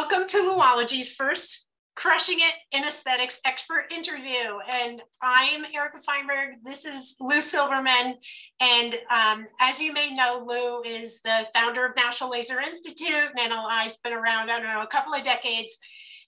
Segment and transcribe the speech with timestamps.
[0.00, 4.60] Welcome to Louology's first Crushing It in Aesthetics expert interview.
[4.76, 6.54] And I'm Erika Feinberg.
[6.64, 8.14] This is Lou Silberman.
[8.60, 13.30] And um, as you may know, Lou is the founder of National Laser Institute.
[13.36, 15.76] And NLI's been around, I don't know, a couple of decades.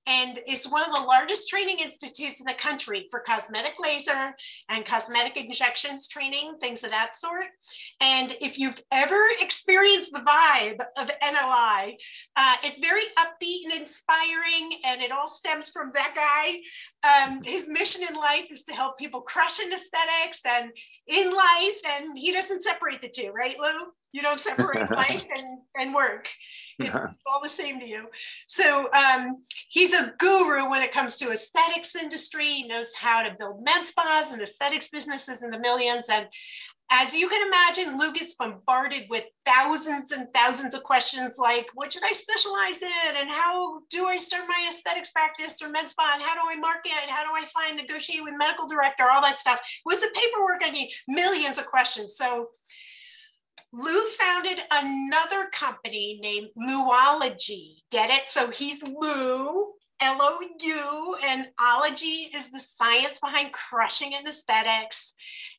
[0.06, 4.34] And it's one of the largest training institutes in the country for cosmetic laser
[4.68, 7.46] and cosmetic injections training, things of that sort.
[8.00, 11.94] And if you've ever experienced the vibe of NLI,
[12.36, 17.28] uh, it's very upbeat and inspiring, and it all stems from that guy.
[17.28, 20.70] Um, his mission in life is to help people crush in aesthetics and
[21.06, 23.92] in life, and he doesn't separate the two, right, Lou?
[24.12, 26.28] You don't separate life and, and work.
[26.78, 26.96] It's
[27.26, 28.06] all the same to you.
[28.48, 32.46] So um, he's a guru when it comes to aesthetics industry.
[32.46, 36.06] He knows how to build med spas and aesthetics businesses in the millions.
[36.10, 36.26] And
[36.92, 41.92] as you can imagine, Lou gets bombarded with thousands and thousands of questions like, what
[41.92, 43.16] should I specialize in?
[43.16, 46.12] And how do I start my aesthetics practice or med spa?
[46.14, 46.92] And how do I market?
[47.00, 49.04] And how do I find negotiate with medical director?
[49.10, 49.60] All that stuff.
[49.84, 50.90] What's the paperwork I need?
[51.06, 52.16] Millions of questions.
[52.16, 52.48] So
[53.72, 57.76] Lou founded another company named Louology.
[57.90, 58.28] Get it?
[58.28, 65.14] So he's Lou, L O U, and ology is the science behind crushing in aesthetics.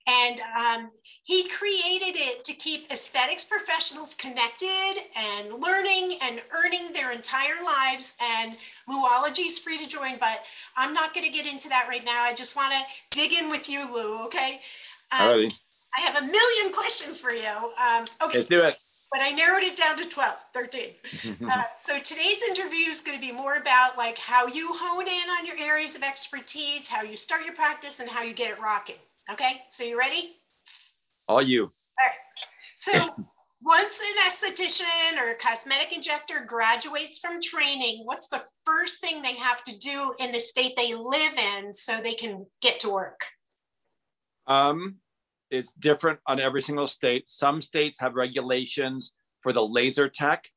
[0.07, 0.91] And um,
[1.23, 8.15] he created it to keep aesthetics professionals connected and learning and earning their entire lives.
[8.39, 8.57] And
[8.89, 10.43] Louology is free to join, but
[10.75, 12.23] I'm not going to get into that right now.
[12.23, 12.81] I just want to
[13.11, 14.59] dig in with you, Lou, okay?
[15.11, 15.51] Um,
[15.97, 17.49] I have a million questions for you.
[17.49, 18.39] Um, okay.
[18.39, 18.77] Let's do it.
[19.11, 20.89] But I narrowed it down to 12, 13.
[21.51, 25.29] uh, so today's interview is going to be more about like how you hone in
[25.37, 28.61] on your areas of expertise, how you start your practice, and how you get it
[28.61, 28.95] rocking.
[29.29, 30.31] Okay, so you ready?
[31.27, 31.63] All you.
[31.63, 31.69] All
[32.05, 32.15] right.
[32.77, 32.91] So
[33.63, 39.35] once an esthetician or a cosmetic injector graduates from training, what's the first thing they
[39.35, 43.19] have to do in the state they live in so they can get to work?
[44.47, 44.95] Um,
[45.51, 47.29] it's different on every single state.
[47.29, 50.47] Some states have regulations for the laser tech.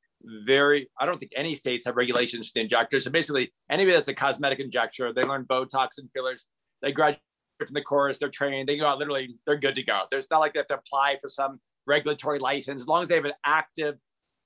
[0.47, 3.04] Very, I don't think any states have regulations for the injectors.
[3.04, 6.47] So basically, anybody that's a cosmetic injector, they learn Botox and fillers.
[6.81, 7.21] They graduate
[7.59, 10.04] from the course, they're trained, they go out literally, they're good to go.
[10.10, 12.83] There's not like they have to apply for some regulatory license.
[12.83, 13.97] As long as they have an active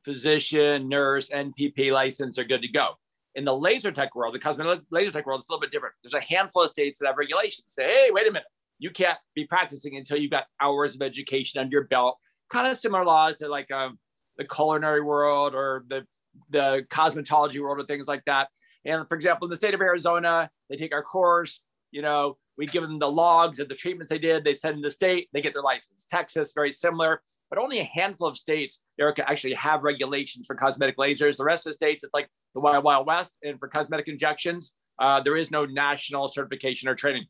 [0.04, 2.90] physician, nurse, NPP license, they're good to go.
[3.34, 5.94] In the laser tech world, the cosmetic laser tech world, it's a little bit different.
[6.02, 7.72] There's a handful of states that have regulations.
[7.72, 8.46] Say, hey, wait a minute
[8.78, 12.18] you can't be practicing until you've got hours of education under your belt.
[12.50, 13.98] Kind of similar laws to like um,
[14.36, 16.06] the culinary world or the
[16.50, 18.48] the cosmetology world or things like that.
[18.84, 21.60] And for example, in the state of Arizona, they take our course.
[21.90, 24.44] You know, we give them the logs of the treatments they did.
[24.44, 26.04] They send in the state, they get their license.
[26.04, 30.96] Texas, very similar, but only a handful of states, Erika, actually have regulations for cosmetic
[30.96, 31.36] lasers.
[31.36, 33.38] The rest of the states, it's like the wild, wild west.
[33.42, 37.24] And for cosmetic injections, uh, there is no national certification or training.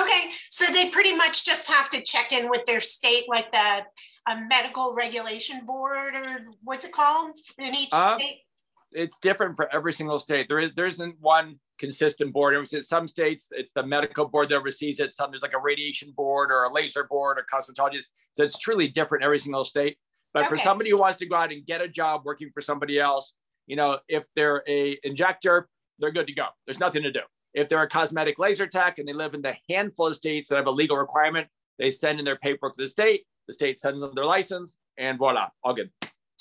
[0.00, 3.84] Okay, so they pretty much just have to check in with their state, like the
[4.28, 8.40] a medical regulation board, or what's it called in each uh, state?
[8.92, 10.48] It's different for every single state.
[10.48, 12.54] There is there isn't one consistent board.
[12.54, 15.12] In some states it's the medical board that oversees it.
[15.12, 18.06] Some there's like a radiation board or a laser board or cosmetologist.
[18.32, 19.96] So it's truly different every single state.
[20.32, 20.48] But okay.
[20.50, 23.34] for somebody who wants to go out and get a job working for somebody else,
[23.66, 25.68] you know, if they're a injector,
[25.98, 26.46] they're good to go.
[26.66, 27.20] There's nothing to do.
[27.56, 30.56] If they're a cosmetic laser tech and they live in the handful of states that
[30.56, 33.26] have a legal requirement, they send in their paperwork to the state.
[33.48, 35.90] The state sends them their license, and voila, all good.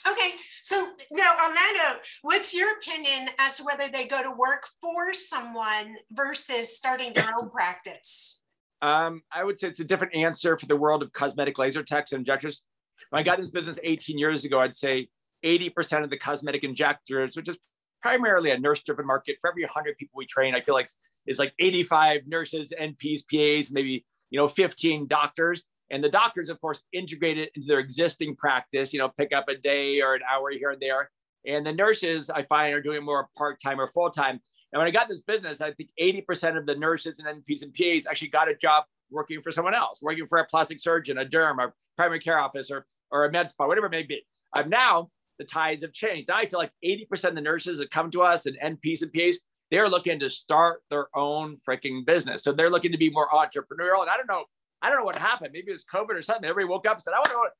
[0.05, 0.31] Okay.
[0.63, 4.67] So now on that note, what's your opinion as to whether they go to work
[4.81, 8.43] for someone versus starting their own practice?
[8.81, 12.11] Um, I would say it's a different answer for the world of cosmetic laser techs
[12.11, 12.63] and injectors.
[13.09, 15.07] When I got in this business 18 years ago, I'd say
[15.45, 17.57] 80% of the cosmetic injectors, which is
[18.05, 19.35] primarily a nurse driven market.
[19.41, 20.89] For every 100 people we train, I feel like
[21.25, 25.65] it's like 85 nurses, NPs, PAs, maybe you know 15 doctors.
[25.89, 28.93] And the doctors, of course, integrate it into their existing practice.
[28.93, 31.09] You know, pick up a day or an hour here and there.
[31.47, 34.39] And the nurses, I find, are doing more part time or full time.
[34.71, 37.73] And when I got this business, I think 80% of the nurses and NPs and
[37.73, 41.25] PAs actually got a job working for someone else, working for a plastic surgeon, a
[41.25, 44.21] derm, a primary care office, or, or a med spa, whatever it may be.
[44.53, 46.29] I'm now the tides have changed.
[46.29, 49.39] I feel like 80% of the nurses that come to us and NPs and PAs,
[49.71, 52.43] they're looking to start their own freaking business.
[52.43, 54.01] So they're looking to be more entrepreneurial.
[54.01, 54.45] And I don't know,
[54.81, 55.51] I don't know what happened.
[55.53, 56.45] Maybe it was COVID or something.
[56.45, 57.51] Everybody woke up and said, I want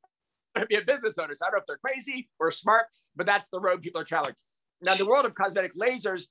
[0.58, 1.36] to be a business owner.
[1.36, 2.86] So I don't know if they're crazy or smart,
[3.16, 4.36] but that's the road people are traveling.
[4.82, 6.28] Now, the world of cosmetic lasers,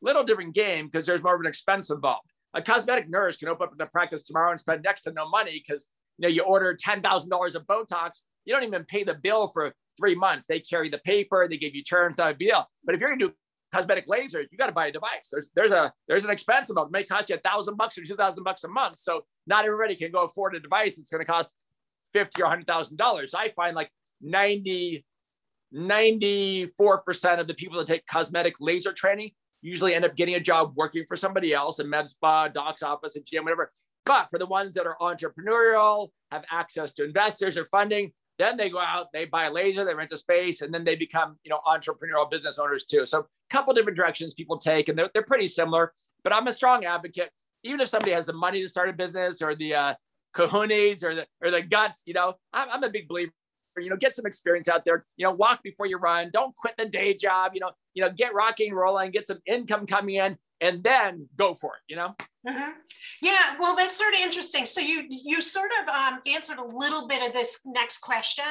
[0.00, 2.28] little different game because there's more of an expense involved.
[2.54, 5.62] A cosmetic nurse can open up the practice tomorrow and spend next to no money
[5.66, 9.14] because you know you order ten thousand dollars of Botox, you don't even pay the
[9.14, 10.46] bill for three months.
[10.46, 12.66] They carry the paper, they give you terms, not a deal.
[12.84, 13.32] But if you're gonna do
[13.72, 15.28] cosmetic lasers, you got to buy a device.
[15.30, 16.88] There's there's a there's an expense amount.
[16.88, 18.98] It may cost you a thousand bucks or two thousand bucks a month.
[18.98, 20.98] So not everybody can go afford a device.
[20.98, 21.54] It's going to cost
[22.12, 23.34] fifty or hundred thousand dollars.
[23.34, 23.90] I find like
[24.20, 25.04] 90,
[25.74, 29.30] 94% of the people that take cosmetic laser training
[29.60, 33.16] usually end up getting a job working for somebody else in med spa, doc's office,
[33.16, 33.72] and GM, whatever.
[34.06, 38.70] But for the ones that are entrepreneurial, have access to investors or funding, then they
[38.70, 41.50] go out, they buy a laser, they rent a space, and then they become, you
[41.50, 43.04] know, entrepreneurial business owners too.
[43.04, 45.92] So a couple different directions people take, and they're, they're pretty similar.
[46.24, 47.30] But I'm a strong advocate.
[47.64, 49.94] Even if somebody has the money to start a business or the uh,
[50.36, 53.32] cojones or the or the guts, you know, I'm, I'm a big believer.
[53.76, 55.04] You know, get some experience out there.
[55.16, 56.30] You know, walk before you run.
[56.32, 57.52] Don't quit the day job.
[57.54, 61.54] You know, you know, get rocking, rolling, get some income coming in, and then go
[61.54, 61.82] for it.
[61.88, 62.14] You know.
[62.46, 62.70] Mm-hmm.
[63.20, 64.64] Yeah, well, that's sort of interesting.
[64.66, 68.44] So you you sort of um, answered a little bit of this next question.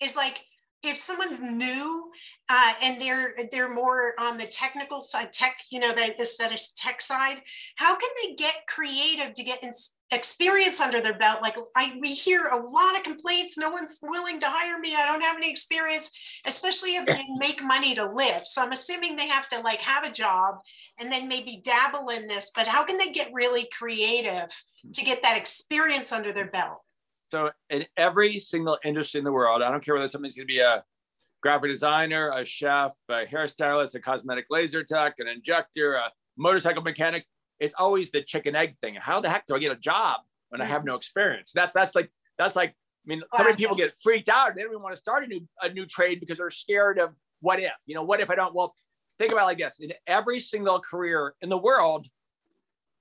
[0.00, 0.42] Is like
[0.82, 2.10] if someone's new
[2.48, 7.00] uh, and they're they're more on the technical side, tech, you know, the aesthetics tech
[7.00, 7.36] side,
[7.76, 9.62] how can they get creative to get
[10.10, 11.40] experience under their belt?
[11.42, 13.56] Like I, we hear a lot of complaints.
[13.56, 14.96] No one's willing to hire me.
[14.96, 16.10] I don't have any experience,
[16.44, 18.42] especially if they make money to live.
[18.44, 20.56] So I'm assuming they have to like have a job
[21.00, 24.48] and then maybe dabble in this, but how can they get really creative
[24.92, 26.82] to get that experience under their belt?
[27.30, 30.52] So in every single industry in the world, I don't care whether somebody's going to
[30.52, 30.84] be a
[31.42, 37.24] graphic designer, a chef, a hairstylist, a cosmetic laser tech, an injector, a motorcycle mechanic.
[37.60, 38.94] It's always the chicken egg thing.
[38.94, 40.20] How the heck do I get a job
[40.50, 41.52] when I have no experience?
[41.54, 44.54] That's that's like that's like I mean, so many people get freaked out.
[44.54, 47.10] They don't even want to start a new a new trade because they're scared of
[47.40, 47.72] what if.
[47.86, 48.54] You know, what if I don't?
[48.54, 48.74] Well,
[49.20, 52.06] think about like this in every single career in the world,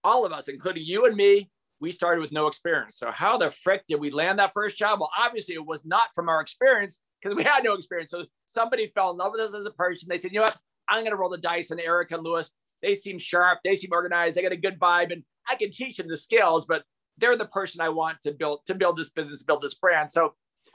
[0.04, 1.50] all of us, including you and me,
[1.80, 2.98] we started with no experience.
[2.98, 5.00] So how the frick did we land that first job?
[5.00, 8.12] Well, obviously it was not from our experience because we had no experience.
[8.12, 10.10] So somebody fell in love with us as a person.
[10.10, 10.57] They said, you know what?
[10.89, 12.51] I'm going to roll the dice and Eric and Lewis.
[12.81, 13.60] They seem sharp.
[13.63, 14.36] They seem organized.
[14.36, 16.83] They got a good vibe and I can teach them the skills, but
[17.18, 20.12] they're the person I want to build, to build this business, build this brand.
[20.12, 20.33] So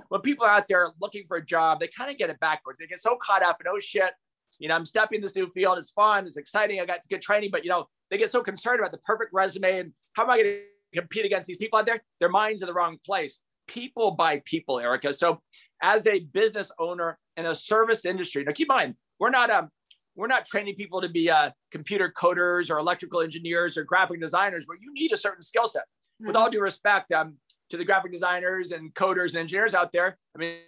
[0.08, 2.78] when people are out there looking for a job, they kind of get it backwards.
[2.78, 4.12] They get so caught up in, oh shit,
[4.58, 5.78] you know, I'm stepping this new field.
[5.78, 6.26] It's fun.
[6.26, 6.80] It's exciting.
[6.80, 9.80] I got good training, but you know, they get so concerned about the perfect resume
[9.80, 10.60] and how am I going to
[11.00, 12.02] compete against these people out there?
[12.20, 13.40] Their minds in the wrong place.
[13.66, 15.12] People buy people, Erika.
[15.12, 15.40] So
[15.82, 19.70] as a business owner in a service industry, now keep in mind, we're not um,
[20.16, 24.64] we're not training people to be uh, computer coders or electrical engineers or graphic designers,
[24.66, 25.82] but you need a certain skill set.
[25.82, 26.28] Mm-hmm.
[26.28, 27.36] With all due respect um,
[27.70, 30.58] to the graphic designers and coders and engineers out there, I mean,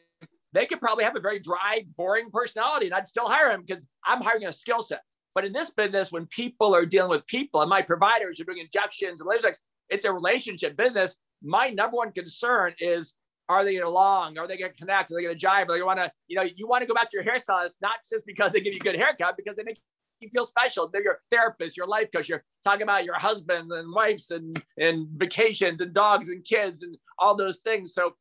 [0.57, 3.83] they could probably have a very dry, boring personality, and I'd still hire them because
[4.05, 5.03] I'm hiring a skill set.
[5.35, 8.59] But in this business, when people are dealing with people, and my providers are doing
[8.59, 9.59] injections and lasers,
[9.91, 11.17] it's a relationship business.
[11.43, 13.15] My number one concern is
[13.49, 14.39] are they along?
[14.39, 15.11] Are they going to connect?
[15.11, 15.69] Are they going to jive?
[15.69, 17.99] Are they want to, you know, you want to go back to your hairstylist, not
[18.11, 19.79] just because they give you a good haircut, because they make
[20.21, 20.89] you feel special.
[20.89, 22.29] They're your therapist, your life coach.
[22.29, 26.97] You're talking about your husband and wives and, and vacations and dogs and kids and
[27.19, 27.95] all those things.
[27.95, 28.15] So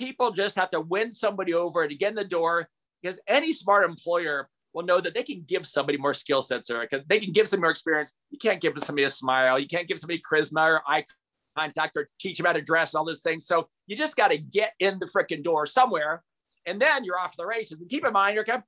[0.00, 2.66] people just have to win somebody over to get in the door
[3.02, 6.88] because any smart employer will know that they can give somebody more skill sets or
[7.08, 8.14] they can give some more experience.
[8.30, 9.58] You can't give somebody a smile.
[9.58, 11.04] You can't give somebody charisma or eye
[11.58, 13.46] contact or teach them how to dress and all those things.
[13.46, 16.22] So you just got to get in the freaking door somewhere
[16.66, 17.78] and then you're off the races.
[17.78, 18.58] And keep in mind, okay,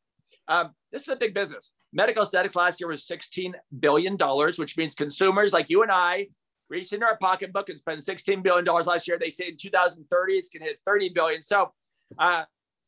[0.49, 1.73] um, this is a big business.
[1.95, 4.19] Medical aesthetics last year was $16 billion,
[4.59, 6.27] which means consumers like you and I
[6.73, 9.19] reached into our pocketbook and spent $16 billion last year.
[9.19, 11.43] They say in 2030, it's going to hit 30 billion.
[11.43, 11.71] So
[12.19, 12.45] uh,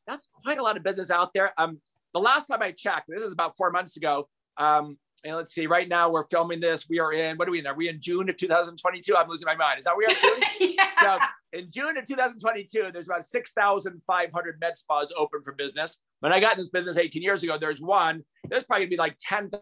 [0.06, 1.52] that's quite a lot of business out there.
[1.58, 1.80] Um,
[2.14, 4.28] the last time I checked, this is about four months ago.
[4.56, 6.88] Um, and let's see, right now we're filming this.
[6.88, 7.66] We are in, what are we in?
[7.66, 9.16] Are we in June of 2022?
[9.16, 9.78] I'm losing my mind.
[9.78, 10.42] Is that we are June?
[10.78, 10.88] yeah.
[11.00, 11.18] So
[11.52, 15.98] in June of 2022, there's about 6,500 med spas open for business.
[16.20, 18.22] When I got in this business 18 years ago, there's one.
[18.48, 19.60] There's probably gonna be like 10,000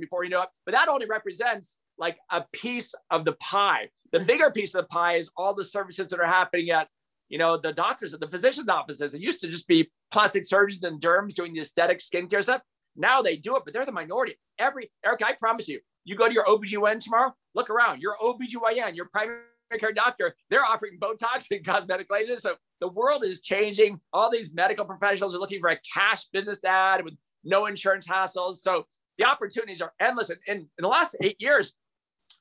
[0.00, 0.48] before you know it.
[0.66, 3.88] But that only represents like a piece of the pie.
[4.12, 4.26] The hmm.
[4.26, 6.88] bigger piece of the pie is all the services that are happening at,
[7.28, 9.14] you know, the doctors and the physician's offices.
[9.14, 12.62] It used to just be plastic surgeons and derms doing the aesthetic skincare stuff.
[12.96, 14.34] Now they do it, but they're the minority.
[14.58, 18.96] Every Eric, I promise you, you go to your OBGYN tomorrow, look around, your OBGYN,
[18.96, 19.42] your primary
[19.78, 22.40] care doctor, they're offering Botox and cosmetic lasers.
[22.40, 24.00] So the world is changing.
[24.12, 28.56] All these medical professionals are looking for a cash business ad with no insurance hassles.
[28.56, 28.86] So
[29.18, 30.30] the opportunities are endless.
[30.30, 31.74] And in, in the last eight years,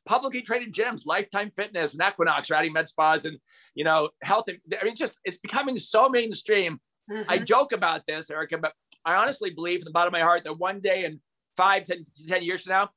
[0.05, 3.37] publicly traded gyms, Lifetime Fitness and Equinox are adding med spas and
[3.75, 4.45] you know health.
[4.49, 6.79] I mean, just it's becoming so mainstream.
[7.09, 7.29] Mm-hmm.
[7.29, 8.73] I joke about this, Erika, but
[9.05, 11.19] I honestly believe from the bottom of my heart that one day in
[11.57, 12.89] five, 10, 10 years from now,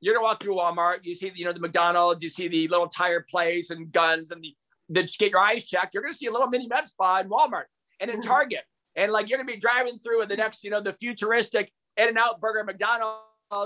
[0.00, 2.88] you're gonna walk through Walmart, you see, you know, the McDonald's, you see the little
[2.88, 4.54] tire place and guns and the,
[4.88, 5.94] the get your eyes checked.
[5.94, 7.64] You're gonna see a little mini med spa in Walmart
[8.00, 8.28] and in mm-hmm.
[8.28, 8.64] Target.
[8.96, 12.08] And like you're gonna be driving through in the next, you know, the futuristic In
[12.08, 13.22] and Out Burger McDonald's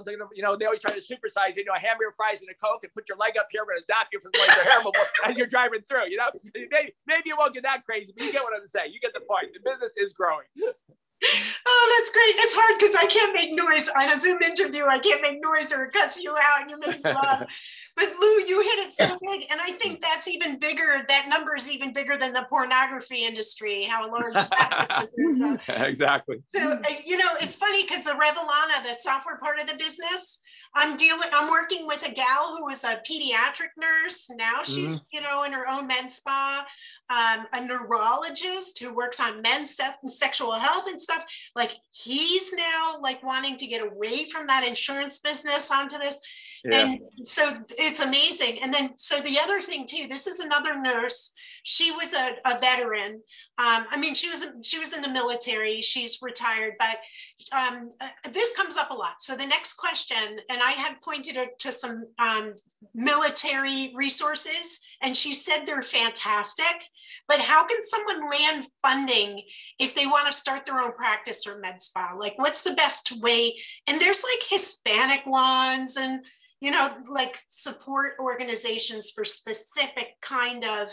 [0.06, 2.84] you know, they always try to supersize, you know, a hamburger, fries, and a Coke
[2.84, 3.62] and put your leg up here.
[3.62, 4.80] We're going to zap you from laser hair
[5.24, 8.32] as you're driving through, you know, maybe, maybe you won't get that crazy, but you
[8.32, 8.92] get what I'm saying.
[8.92, 9.54] You get the point.
[9.54, 10.46] The business is growing.
[11.22, 12.44] Oh, that's great.
[12.44, 14.86] It's hard because I can't make noise on a Zoom interview.
[14.86, 17.46] I can't make noise or it cuts you out and you're making love.
[17.96, 19.46] but Lou, you hit it so big.
[19.50, 21.04] And I think that's even bigger.
[21.08, 25.58] That number is even bigger than the pornography industry, how large that is.
[25.68, 26.38] exactly.
[26.54, 30.40] So, uh, you know, it's funny because the Revelana, the software part of the business,
[30.74, 34.30] I'm dealing, I'm working with a gal who was a pediatric nurse.
[34.30, 35.04] Now she's, mm-hmm.
[35.12, 36.64] you know, in her own med spa
[37.10, 41.24] um, a neurologist who works on men's sexual health and stuff.
[41.56, 46.20] Like he's now like wanting to get away from that insurance business onto this.
[46.64, 46.86] Yeah.
[46.86, 48.62] And so it's amazing.
[48.62, 51.34] And then, so the other thing too, this is another nurse.
[51.64, 53.20] She was a, a veteran.
[53.58, 55.82] Um, I mean, she was she was in the military.
[55.82, 56.96] She's retired, but
[57.52, 59.20] um, uh, this comes up a lot.
[59.20, 62.54] So the next question, and I had pointed her to some um,
[62.94, 66.84] military resources, and she said they're fantastic.
[67.28, 69.42] But how can someone land funding
[69.78, 72.14] if they want to start their own practice or med spa?
[72.18, 73.54] Like, what's the best way?
[73.86, 76.24] And there's like Hispanic ones and,
[76.60, 80.88] you know, like support organizations for specific kind of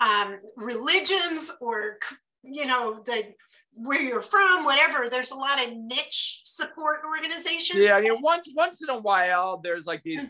[0.00, 1.98] um, religions or,
[2.42, 3.34] you know, the
[3.74, 5.08] where you're from, whatever.
[5.10, 7.80] There's a lot of niche support organizations.
[7.80, 10.28] Yeah, I mean, once once in a while, there's like these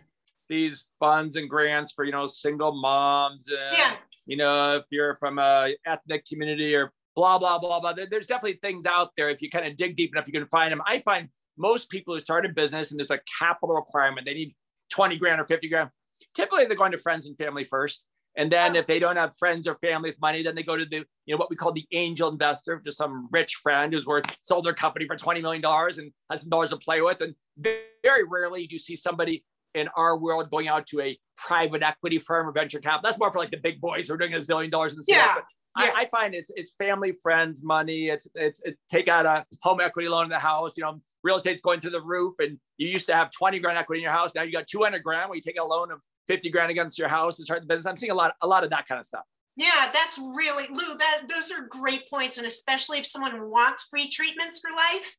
[0.48, 3.96] these funds and grants for you know single moms and yeah
[4.26, 7.92] you know, if you're from a ethnic community or blah, blah, blah, blah.
[7.92, 9.30] There's definitely things out there.
[9.30, 10.82] If you kind of dig deep enough, you can find them.
[10.84, 14.54] I find most people who start a business and there's a capital requirement, they need
[14.90, 15.90] 20 grand or 50 grand.
[16.34, 18.06] Typically they're going to friends and family first.
[18.36, 18.80] And then oh.
[18.80, 21.34] if they don't have friends or family with money, then they go to the, you
[21.34, 24.74] know, what we call the angel investor, just some rich friend who's worth sold their
[24.74, 27.20] company for $20 million and has some dollars to play with.
[27.20, 31.82] And very rarely do you see somebody in our world going out to a private
[31.82, 33.02] equity firm or venture capital.
[33.04, 35.18] That's more for like the big boys who are doing a zillion dollars in sales.
[35.18, 35.42] Yeah.
[35.78, 35.92] Yeah.
[35.94, 38.08] I, I, find it's, it's family, friends, money.
[38.08, 40.72] It's, it's, it's take out a home equity loan in the house.
[40.78, 43.76] You know, real estate's going through the roof, and you used to have 20 grand
[43.76, 44.34] equity in your house.
[44.34, 45.28] Now you got 200 grand.
[45.28, 47.86] Where you take a loan of 50 grand against your house and start the business.
[47.86, 49.24] I'm seeing a lot, a lot of that kind of stuff.
[49.56, 50.98] Yeah, that's really Lou.
[50.98, 55.16] That those are great points, and especially if someone wants free treatments for life,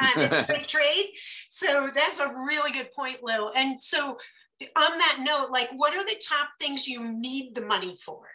[0.00, 1.06] um, it's a great trade.
[1.50, 3.50] So that's a really good point, Lou.
[3.56, 4.18] And so
[4.60, 8.28] on that note, like what are the top things you need the money for?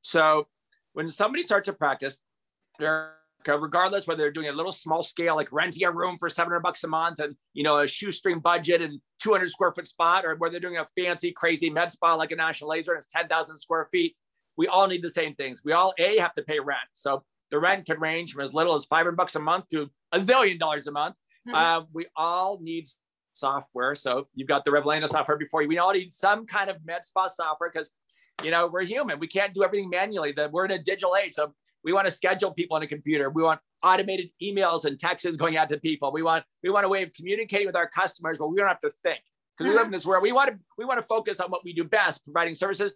[0.00, 0.48] So
[0.94, 2.20] when somebody starts a practice,
[3.48, 6.84] regardless whether they're doing a little small scale, like renting a room for 700 bucks
[6.84, 10.52] a month and, you know, a shoestring budget and 200 square foot spot, or whether
[10.52, 13.88] they're doing a fancy, crazy med spa like a National Laser and it's 10,000 square
[13.90, 14.16] feet,
[14.56, 15.62] we all need the same things.
[15.64, 16.80] We all, A, have to pay rent.
[16.94, 20.18] So the rent can range from as little as 500 bucks a month to a
[20.18, 21.16] zillion dollars a month.
[21.48, 21.54] Mm-hmm.
[21.54, 22.88] Uh, we all need
[23.32, 23.94] software.
[23.94, 25.68] So you've got the Revelana software before you.
[25.68, 27.90] We all need some kind of med spa software because,
[28.42, 29.18] you know, we're human.
[29.18, 30.32] We can't do everything manually.
[30.32, 31.34] That we're in a digital age.
[31.34, 31.54] So
[31.84, 33.30] we want to schedule people on a computer.
[33.30, 36.12] We want automated emails and texts going out to people.
[36.12, 38.80] We want we want a way of communicating with our customers where we don't have
[38.80, 39.20] to think
[39.56, 40.22] because we live in this world.
[40.22, 42.94] We want to we want to focus on what we do best, providing services,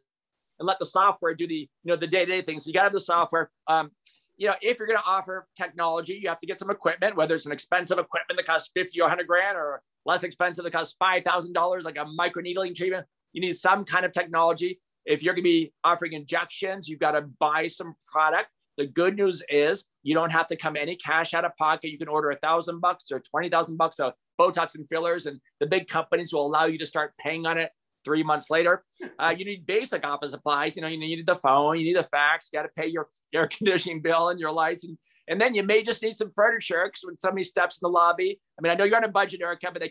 [0.58, 2.64] and let the software do the you know the day to day things.
[2.64, 3.50] So you got to have the software.
[3.66, 3.90] Um,
[4.38, 7.34] you know, if you're going to offer technology, you have to get some equipment, whether
[7.34, 10.94] it's an expensive equipment that costs 50 or 100 grand or less expensive that costs
[11.02, 13.06] $5,000, like a microneedling treatment.
[13.32, 14.78] You need some kind of technology.
[15.06, 18.48] If you're going to be offering injections, you've got to buy some product.
[18.76, 21.90] The good news is you don't have to come any cash out of pocket.
[21.90, 25.66] You can order a thousand bucks or 20,000 bucks of Botox and fillers, and the
[25.66, 27.70] big companies will allow you to start paying on it
[28.04, 28.84] three months later.
[29.18, 30.76] Uh, you need basic office supplies.
[30.76, 33.08] You know, you need the phone, you need the fax, you got to pay your
[33.32, 34.84] air conditioning bill and your lights.
[34.84, 37.88] And, and then you may just need some furniture because when somebody steps in the
[37.88, 39.88] lobby, I mean, I know you're on a budget, Erika, but they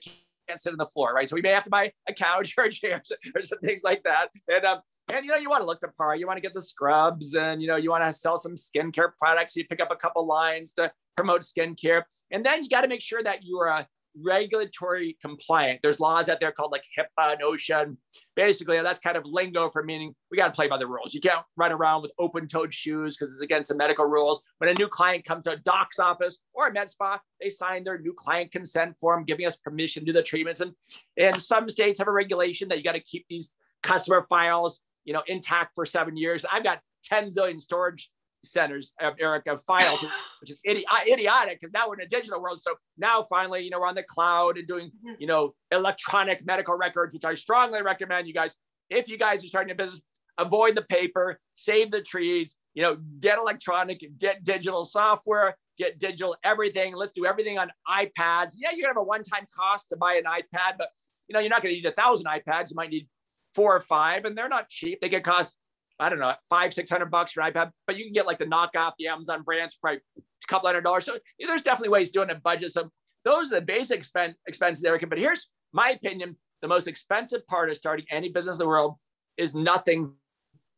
[0.47, 1.27] can't sit on the floor, right?
[1.27, 3.01] So we may have to buy a couch or a chair
[3.35, 4.29] or some things like that.
[4.47, 4.79] And um,
[5.13, 7.35] and you know, you want to look the part, you want to get the scrubs,
[7.35, 9.55] and you know, you want to sell some skincare products.
[9.55, 13.01] You pick up a couple lines to promote skincare, and then you got to make
[13.01, 13.87] sure that you are a
[14.23, 15.79] regulatory compliant.
[15.81, 17.95] There's laws out there called like HIPAA and OSHA.
[18.35, 21.13] Basically, that's kind of lingo for meaning we got to play by the rules.
[21.13, 24.41] You can't run around with open-toed shoes because it's against the medical rules.
[24.59, 27.83] When a new client comes to a doc's office or a med spa, they sign
[27.83, 30.61] their new client consent form, giving us permission to do the treatments.
[30.61, 30.73] And,
[31.17, 33.53] and some states have a regulation that you got to keep these
[33.83, 36.45] customer files, you know, intact for seven years.
[36.51, 38.09] I've got 10 zillion storage
[38.51, 40.05] centers, of Eric, of files,
[40.41, 42.61] which is idi- idiotic because now we're in a digital world.
[42.61, 46.75] So now finally, you know, we're on the cloud and doing, you know, electronic medical
[46.75, 48.55] records, which I strongly recommend you guys,
[48.89, 50.01] if you guys are starting a business,
[50.37, 55.55] avoid the paper, save the trees, you know, get electronic, get digital software.
[55.77, 56.95] get digital everything.
[56.95, 58.53] Let's do everything on iPads.
[58.57, 60.89] Yeah, you're gonna have a one-time cost to buy an iPad, but
[61.27, 62.69] you know, you're not gonna need a thousand iPads.
[62.69, 63.07] You might need
[63.53, 64.99] four or five, and they're not cheap.
[65.01, 65.57] They can cost,
[65.99, 68.45] I don't know, five, six hundred bucks for iPad, but you can get like the
[68.45, 71.05] knockoff, the Amazon brands, probably a couple hundred dollars.
[71.05, 72.71] So yeah, there's definitely ways to do it budget.
[72.71, 72.89] So
[73.23, 75.07] those are the basic expense, expenses, Erika.
[75.07, 78.97] But here's my opinion: the most expensive part of starting any business in the world
[79.37, 80.13] is nothing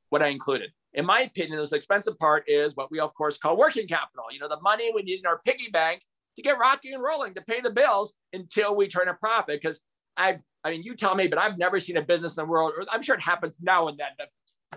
[0.09, 3.37] what I included in my opinion, the most expensive part is what we of course
[3.37, 4.25] call working capital.
[4.31, 6.01] You know, the money we need in our piggy bank
[6.35, 9.61] to get rocking and rolling to pay the bills until we turn a profit.
[9.61, 9.79] Because
[10.17, 12.73] I've, I mean, you tell me, but I've never seen a business in the world,
[12.75, 14.07] or I'm sure it happens now and then,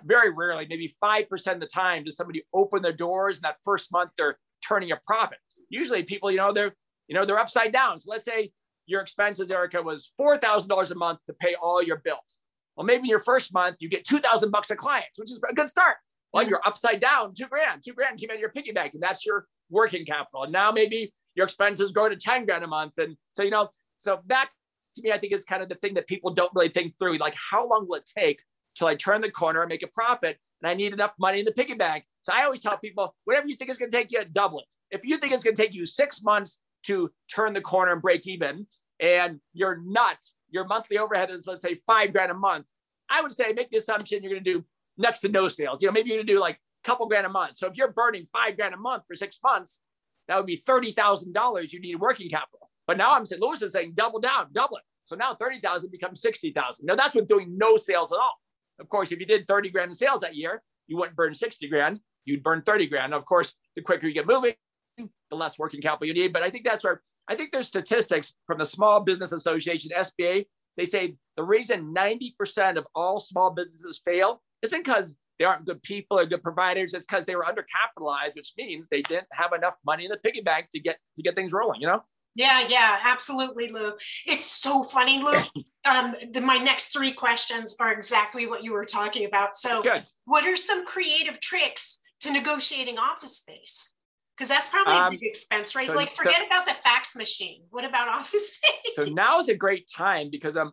[0.05, 3.93] very rarely, maybe 5% of the time, does somebody open their doors and that first
[3.93, 5.39] month they're turning a profit.
[5.69, 6.75] Usually people, you know, they're,
[7.09, 8.01] you know, they're upside down.
[8.01, 8.51] So let's say
[8.87, 12.39] your expenses, Erika, was $4,000 a month to pay all your bills.
[12.77, 15.69] Well, maybe your first month you get 2000 bucks a clients, which is a good
[15.69, 15.97] start.
[16.33, 19.03] Well, you're upside down, two grand, two grand came out of your piggy bank, and
[19.03, 20.45] that's your working capital.
[20.45, 22.99] And now maybe your expenses go to 10 grand a month.
[22.99, 23.69] And so, you know,
[23.99, 24.51] so that
[24.97, 27.19] to me, I think is kind of the thing that people don't really think through.
[27.19, 28.41] Like, how long will it take
[28.75, 30.39] till I turn the corner and make a profit?
[30.63, 32.05] And I need enough money in the piggy bank.
[32.23, 34.67] So I always tell people, whatever you think is going to take you, double it.
[34.91, 38.03] If you think it's going to take you six months to turn the corner and
[38.03, 38.67] break even,
[39.01, 40.19] and you're not,
[40.51, 42.67] your monthly overhead is, let's say, five grand a month,
[43.09, 44.65] I would say make the assumption you're going to do
[44.99, 45.83] next to no sales.
[45.83, 47.57] You know, maybe you're going to do like a couple grand a month.
[47.57, 49.81] So if you're burning five grand a month for six months,
[50.29, 52.71] that would be $30,000 you need working capital.
[52.87, 54.83] But now I'm saying, Lewis is saying double down, double it.
[55.05, 56.87] So now 30,000 becomes 60,000.
[56.87, 58.40] Now that's with doing no sales at all.
[58.81, 61.69] Of course, if you did 30 grand in sales that year, you wouldn't burn 60
[61.69, 63.15] grand, you'd burn 30 grand.
[63.15, 64.55] Of course, the quicker you get moving,
[64.97, 66.33] the less working capital you need.
[66.33, 70.47] But I think that's where I think there's statistics from the Small Business Association, SBA.
[70.77, 75.83] They say the reason 90% of all small businesses fail isn't because they aren't good
[75.83, 76.95] people or good providers.
[76.95, 80.41] It's because they were undercapitalized, which means they didn't have enough money in the piggy
[80.41, 81.81] bank to get to get things rolling.
[81.81, 82.03] You know.
[82.41, 83.93] Yeah, yeah, absolutely, Lou.
[84.25, 85.35] It's so funny, Lou.
[85.91, 89.57] Um, the, my next three questions are exactly what you were talking about.
[89.57, 90.05] So, Good.
[90.27, 93.97] what are some creative tricks to negotiating office space?
[94.37, 95.87] Because that's probably um, a big expense, right?
[95.87, 97.63] So, like, forget so, about the fax machine.
[97.71, 98.95] What about office space?
[98.95, 100.73] So now is a great time because um,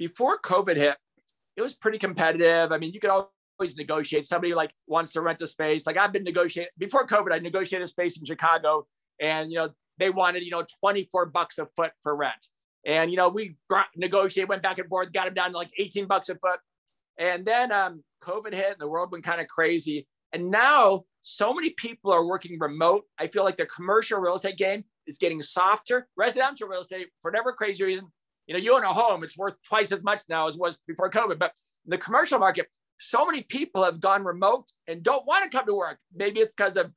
[0.00, 0.96] before COVID hit,
[1.56, 2.72] it was pretty competitive.
[2.72, 4.24] I mean, you could always negotiate.
[4.24, 5.86] Somebody like wants to rent a space.
[5.86, 8.88] Like I've been negotiating before COVID, I negotiated a space in Chicago,
[9.20, 9.68] and you know
[10.00, 12.46] they wanted you know 24 bucks a foot for rent.
[12.86, 13.56] And you know we
[13.96, 16.60] negotiated, went back and forth, got them down to like 18 bucks a foot.
[17.18, 20.06] And then um, COVID hit, and the world went kind of crazy.
[20.32, 23.04] And now so many people are working remote.
[23.18, 26.08] I feel like the commercial real estate game is getting softer.
[26.16, 28.06] Residential real estate, for whatever crazy reason,
[28.46, 31.10] you know, you own a home, it's worth twice as much now as was before
[31.10, 31.38] COVID.
[31.38, 31.52] But
[31.86, 35.74] the commercial market, so many people have gone remote and don't want to come to
[35.74, 35.98] work.
[36.14, 36.90] Maybe it's because of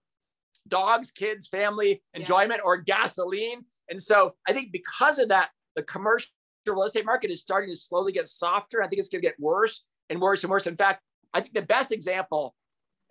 [0.67, 2.65] dogs, kids, family enjoyment, yeah.
[2.65, 3.62] or gasoline.
[3.89, 6.32] And so I think because of that, the commercial
[6.65, 8.82] real estate market is starting to slowly get softer.
[8.82, 10.67] I think it's going to get worse and worse and worse.
[10.67, 11.02] In fact,
[11.34, 12.56] I think the best example,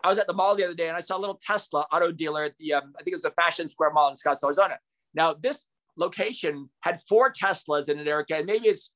[0.03, 2.13] I was at the mall the other day and I saw a little Tesla auto
[2.13, 4.79] dealer at the, um, I think it was a Fashion Square Mall in Scottsdale, Arizona.
[5.15, 8.91] Now, this location had four Teslas in it, Erika, and maybe it's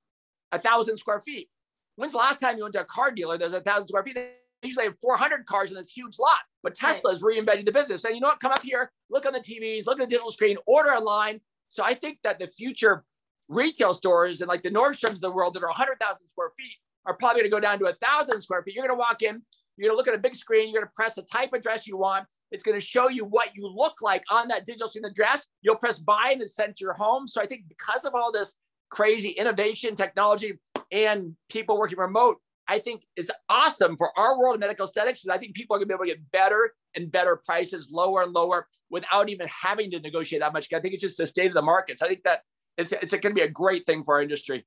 [0.52, 1.48] a thousand square feet.
[1.96, 3.36] When's the last time you went to a car dealer?
[3.36, 4.16] There's a thousand square feet.
[4.62, 8.04] Usually have 400 cars in this huge lot, but Tesla is reinventing the business.
[8.04, 8.40] And you know what?
[8.40, 11.40] Come up here, look on the TVs, look at the digital screen, order online.
[11.68, 13.04] So I think that the future
[13.48, 17.14] retail stores and like the Nordstroms of the world that are 100,000 square feet are
[17.14, 18.74] probably going to go down to a thousand square feet.
[18.74, 19.42] You're going to walk in,
[19.76, 21.62] you're going to look at a big screen, you're going to press the type of
[21.62, 24.88] dress you want, it's going to show you what you look like on that digital
[24.88, 25.46] screen address.
[25.62, 27.26] You'll press buy and it's sent to your home.
[27.26, 28.54] So I think because of all this
[28.90, 30.58] crazy innovation, technology,
[30.92, 35.24] and people working remote, I think it's awesome for our world of medical aesthetics.
[35.24, 37.88] And I think people are going to be able to get better and better prices,
[37.90, 40.72] lower and lower, without even having to negotiate that much.
[40.72, 41.98] I think it's just the state of the market.
[41.98, 42.40] So I think that
[42.76, 44.66] it's, it's going to be a great thing for our industry.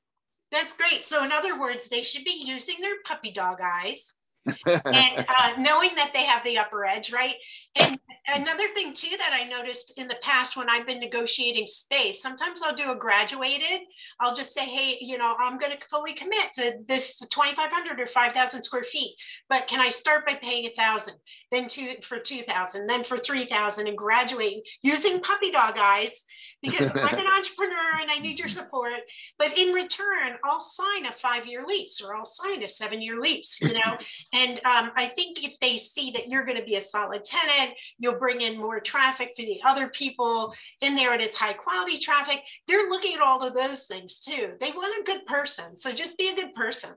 [0.52, 1.04] That's great.
[1.04, 4.14] So, in other words, they should be using their puppy dog eyes
[4.66, 7.36] and uh, knowing that they have the upper edge, right?
[7.76, 8.00] And
[8.36, 12.62] another thing too that I noticed in the past when I've been negotiating space, sometimes
[12.62, 13.82] I'll do a graduated.
[14.20, 18.08] I'll just say, hey, you know, I'm going to fully commit to this 2,500 or
[18.08, 19.16] 5,000 square feet,
[19.50, 21.16] but can I start by paying a thousand,
[21.52, 26.26] then two for 2,000, then for 3,000, and graduating using puppy dog eyes
[26.62, 28.94] because I'm an entrepreneur and I need your support.
[29.38, 33.18] But in return, I'll sign a five year lease or I'll sign a seven year
[33.18, 33.98] lease, you know.
[34.34, 37.69] and um, I think if they see that you're going to be a solid tenant,
[37.98, 41.98] you'll bring in more traffic for the other people in there and it's high quality
[41.98, 42.44] traffic.
[42.68, 44.54] They're looking at all of those things too.
[44.60, 45.78] They want a good person.
[45.78, 46.92] So just be a good person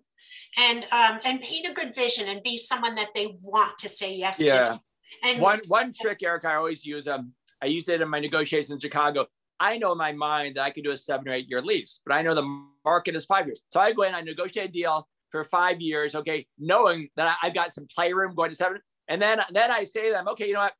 [0.59, 4.15] and um, and paint a good vision and be someone that they want to say
[4.15, 4.69] yes yeah.
[4.69, 4.81] to.
[5.25, 7.33] And one one trick, Eric, I always use um
[7.63, 9.27] I use it in my negotiations in Chicago.
[9.61, 12.01] I know in my mind that I could do a seven or eight year lease,
[12.05, 13.61] but I know the market is five years.
[13.71, 17.55] So I go in, I negotiate a deal for five years, okay, knowing that I've
[17.55, 18.81] got some playroom going to seven.
[19.13, 20.73] And then, then I say to them, okay, you know what?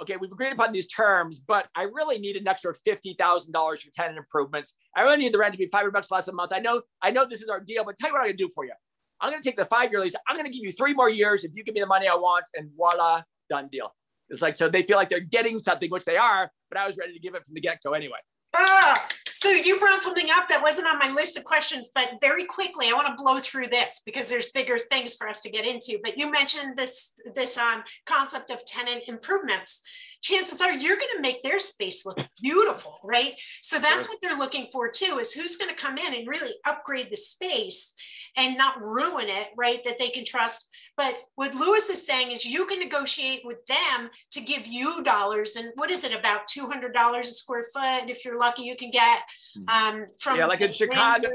[0.00, 3.82] Okay, we've agreed upon these terms, but I really need an extra fifty thousand dollars
[3.82, 4.74] for tenant improvements.
[4.96, 6.52] I really need the rent to be five hundred bucks less a month.
[6.54, 8.48] I know, I know this is our deal, but tell you what I'm gonna do
[8.54, 8.72] for you.
[9.20, 10.14] I'm gonna take the five-year lease.
[10.28, 12.46] I'm gonna give you three more years if you give me the money I want,
[12.54, 13.94] and voila, done deal.
[14.30, 16.96] It's like so they feel like they're getting something, which they are, but I was
[16.96, 18.18] ready to give it from the get-go anyway.
[18.54, 18.99] Ah,
[19.40, 22.88] so you brought something up that wasn't on my list of questions, but very quickly,
[22.90, 25.98] I want to blow through this because there's bigger things for us to get into.
[26.04, 29.80] But you mentioned this this um, concept of tenant improvements.
[30.20, 33.32] Chances are you're going to make their space look beautiful, right?
[33.62, 34.12] So that's sure.
[34.12, 35.18] what they're looking for too.
[35.18, 37.94] Is who's going to come in and really upgrade the space
[38.36, 39.82] and not ruin it, right?
[39.84, 40.68] That they can trust.
[40.96, 45.56] But what Lewis is saying is you can negotiate with them to give you dollars.
[45.56, 48.10] And what is it, about $200 a square foot?
[48.10, 49.22] If you're lucky, you can get
[49.56, 49.68] hmm.
[49.68, 50.36] um, from.
[50.38, 51.28] Yeah, like in Chicago.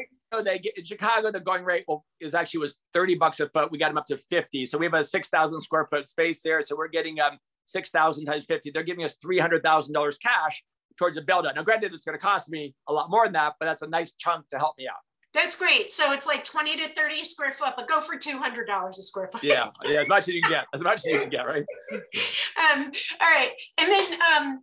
[0.43, 1.85] They get in Chicago, the going rate
[2.19, 3.71] is actually was 30 bucks a foot.
[3.71, 4.65] We got them up to 50.
[4.65, 6.61] So we have a 6,000 square foot space there.
[6.61, 8.71] So we're getting um 6,000 times 50.
[8.71, 10.63] They're giving us $300,000 cash
[10.97, 11.55] towards a build out.
[11.55, 13.87] Now, granted, it's going to cost me a lot more than that, but that's a
[13.87, 14.99] nice chunk to help me out.
[15.35, 15.91] That's great.
[15.91, 19.43] So it's like 20 to 30 square foot, but go for $200 a square foot.
[19.43, 19.67] Yeah.
[19.83, 19.99] Yeah.
[19.99, 21.65] As much as you can get, as much as you can get, right?
[21.93, 23.51] um, all right.
[23.77, 24.61] And then um,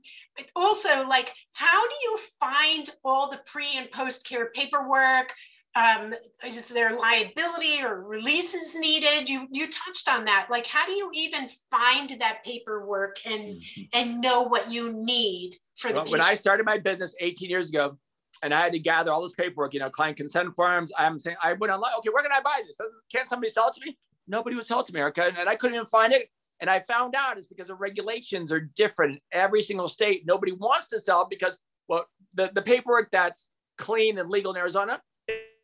[0.57, 5.35] also like, how do you find all the pre and post care paperwork?
[5.75, 6.15] Um,
[6.47, 9.29] is there liability or releases needed?
[9.29, 10.49] You, you touched on that.
[10.51, 13.83] Like, how do you even find that paperwork and, mm-hmm.
[13.93, 17.69] and know what you need for the well, When I started my business 18 years
[17.69, 17.99] ago,
[18.43, 20.93] and I had to gather all this paperwork, you know, client consent forms.
[20.99, 22.79] I'm saying, I went online, okay, where can I buy this?
[23.11, 23.97] Can't somebody sell it to me?
[24.27, 25.33] Nobody would sell it to me, Erika.
[25.39, 26.29] And I couldn't even find it.
[26.61, 30.23] And I found out it's because the regulations are different in every single state.
[30.27, 35.01] Nobody wants to sell because, well, the, the paperwork that's clean and legal in Arizona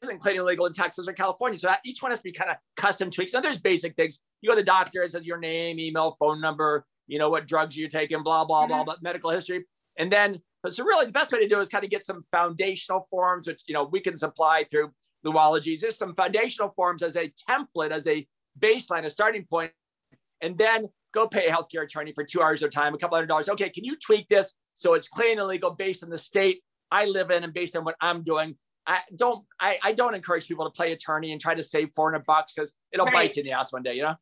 [0.02, 1.58] isn't clean and legal in Texas or California.
[1.58, 3.34] So that, each one has to be kind of custom tweaks.
[3.34, 4.20] And there's basic things.
[4.40, 7.46] You go to the doctor, it says your name, email, phone number, you know, what
[7.46, 8.68] drugs you're taking, blah, blah, mm-hmm.
[8.68, 9.66] blah, blah, medical history.
[9.98, 12.24] And then but so really the best way to do is kind of get some
[12.32, 14.90] foundational forms, which, you know, we can supply through
[15.24, 15.80] Louology's.
[15.80, 18.26] There's some foundational forms as a template, as a
[18.58, 19.72] baseline, a starting point,
[20.40, 23.28] and then go pay a healthcare attorney for two hours of time, a couple hundred
[23.28, 23.48] dollars.
[23.48, 27.04] Okay, can you tweak this so it's clean and legal based on the state I
[27.04, 28.56] live in and based on what I'm doing?
[28.86, 32.24] I don't I, I don't encourage people to play attorney and try to save 400
[32.24, 33.14] bucks because it'll right.
[33.14, 34.14] bite you in the ass one day, you know?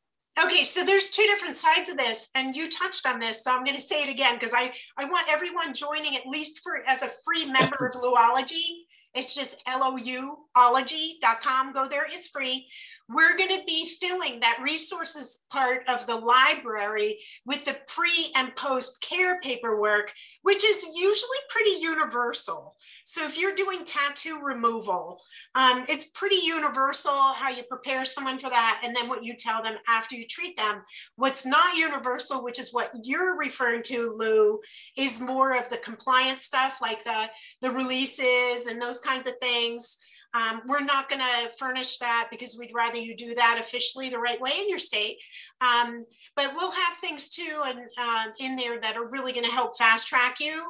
[0.43, 3.65] Okay, so there's two different sides of this, and you touched on this, so I'm
[3.65, 7.03] going to say it again because I I want everyone joining at least for as
[7.03, 8.83] a free member of Louology.
[9.15, 11.73] It's just louology.com.
[11.73, 12.69] Go there; it's free.
[13.09, 18.55] We're going to be filling that resources part of the library with the pre and
[18.57, 22.77] post care paperwork, which is usually pretty universal.
[23.09, 25.23] So if you're doing tattoo removal,
[25.55, 29.63] um, it's pretty universal how you prepare someone for that and then what you tell
[29.63, 30.83] them after you treat them.
[31.15, 34.61] What's not universal, which is what you're referring to, Lou,
[34.97, 37.31] is more of the compliance stuff like the,
[37.63, 39.99] the releases and those kinds of things.
[40.37, 44.19] Um, we're not going to furnish that because we'd rather you do that officially the
[44.19, 45.17] right way in your state.
[45.61, 49.51] Um, but we'll have things too and uh, in there that are really going to
[49.51, 50.63] help fast track you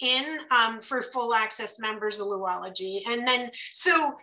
[0.00, 3.00] in um, for full access members of Louology.
[3.08, 4.14] And then, so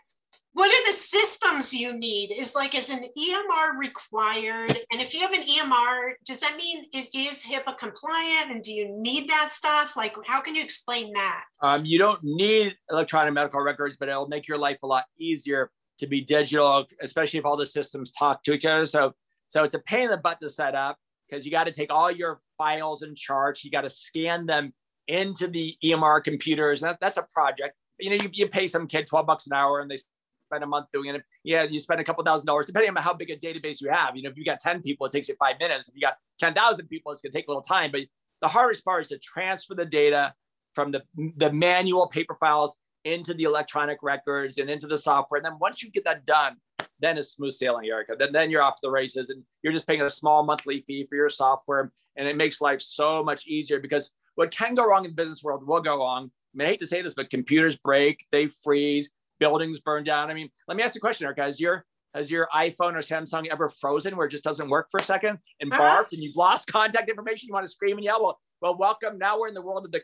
[0.56, 2.32] what are the systems you need?
[2.32, 4.80] Is like, is an EMR required?
[4.90, 8.52] And if you have an EMR, does that mean it is HIPAA compliant?
[8.52, 9.98] And do you need that stuff?
[9.98, 11.44] Like, how can you explain that?
[11.62, 15.72] Um, you don't need electronic medical records, but it'll make your life a lot easier
[16.00, 18.86] to be digital, especially if all the systems talk to each other.
[18.86, 19.12] So,
[19.48, 21.92] so it's a pain in the butt to set up because you got to take
[21.92, 24.74] all your files and charts, you got to scan them
[25.10, 26.80] into the EMR computers.
[26.80, 27.76] That, that's a project.
[28.00, 29.98] You know, you, you pay some kid 12 bucks an hour and they
[30.46, 31.24] spend a month doing it.
[31.44, 34.16] Yeah, you spend a couple thousand dollars, depending on how big a database you have.
[34.16, 35.88] You know, if you got 10 people, it takes you five minutes.
[35.88, 37.92] If you got 10,000 people, it's gonna take a little time.
[37.92, 38.02] But
[38.42, 40.34] the hardest part is to transfer the data
[40.74, 41.02] from the,
[41.38, 45.38] the manual paper files into the electronic records and into the software.
[45.38, 46.58] And then once you get that done,
[47.00, 48.16] then it's smooth sailing, Erika.
[48.18, 51.06] Then, then you're off to the races and you're just paying a small monthly fee
[51.08, 51.92] for your software.
[52.16, 55.44] And it makes life so much easier because what can go wrong in the business
[55.44, 56.26] world will go wrong.
[56.26, 60.30] I mean, I hate to say this, but computers break, they freeze, buildings burn down.
[60.30, 61.44] I mean, let me ask you a question, Erika.
[61.44, 65.00] Has your has your iPhone or Samsung ever frozen where it just doesn't work for
[65.00, 66.04] a second and uh-huh.
[66.04, 67.48] barfed and you've lost contact information?
[67.48, 68.22] You want to scream and yell?
[68.22, 69.18] Well, well, welcome.
[69.18, 70.02] Now we're in the world of the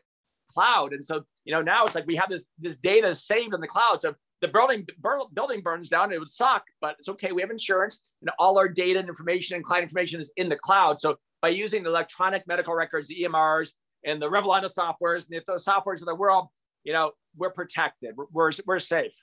[0.50, 3.62] cloud, and so you know now it's like we have this this data saved in
[3.62, 4.02] the cloud.
[4.02, 7.32] So the building bur- building burns down, it would suck, but it's okay.
[7.32, 10.58] We have insurance, and all our data and information and client information is in the
[10.58, 11.00] cloud.
[11.00, 13.72] So by using the electronic medical records, the EMRs,
[14.06, 16.48] and the Revelana softwares and the softwares of the world,
[16.84, 18.16] you know, we're protected.
[18.18, 19.14] We're, we're, safe.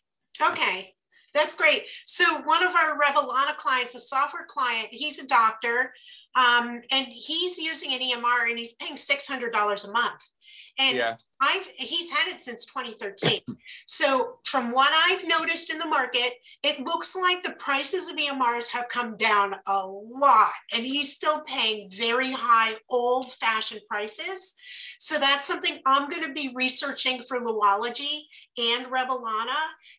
[0.40, 0.94] Okay.
[1.34, 1.84] That's great.
[2.06, 5.92] So one of our Revelana clients, a software client, he's a doctor,
[6.34, 10.30] um, and he's using an EMR and he's paying six hundred dollars a month.
[10.78, 11.16] And yeah.
[11.40, 13.40] I've he's had it since 2013.
[13.86, 18.70] so from what I've noticed in the market, it looks like the prices of EMRs
[18.70, 24.54] have come down a lot, and he's still paying very high old-fashioned prices.
[24.98, 28.22] So that's something I'm going to be researching for Louology
[28.58, 29.54] and Revelana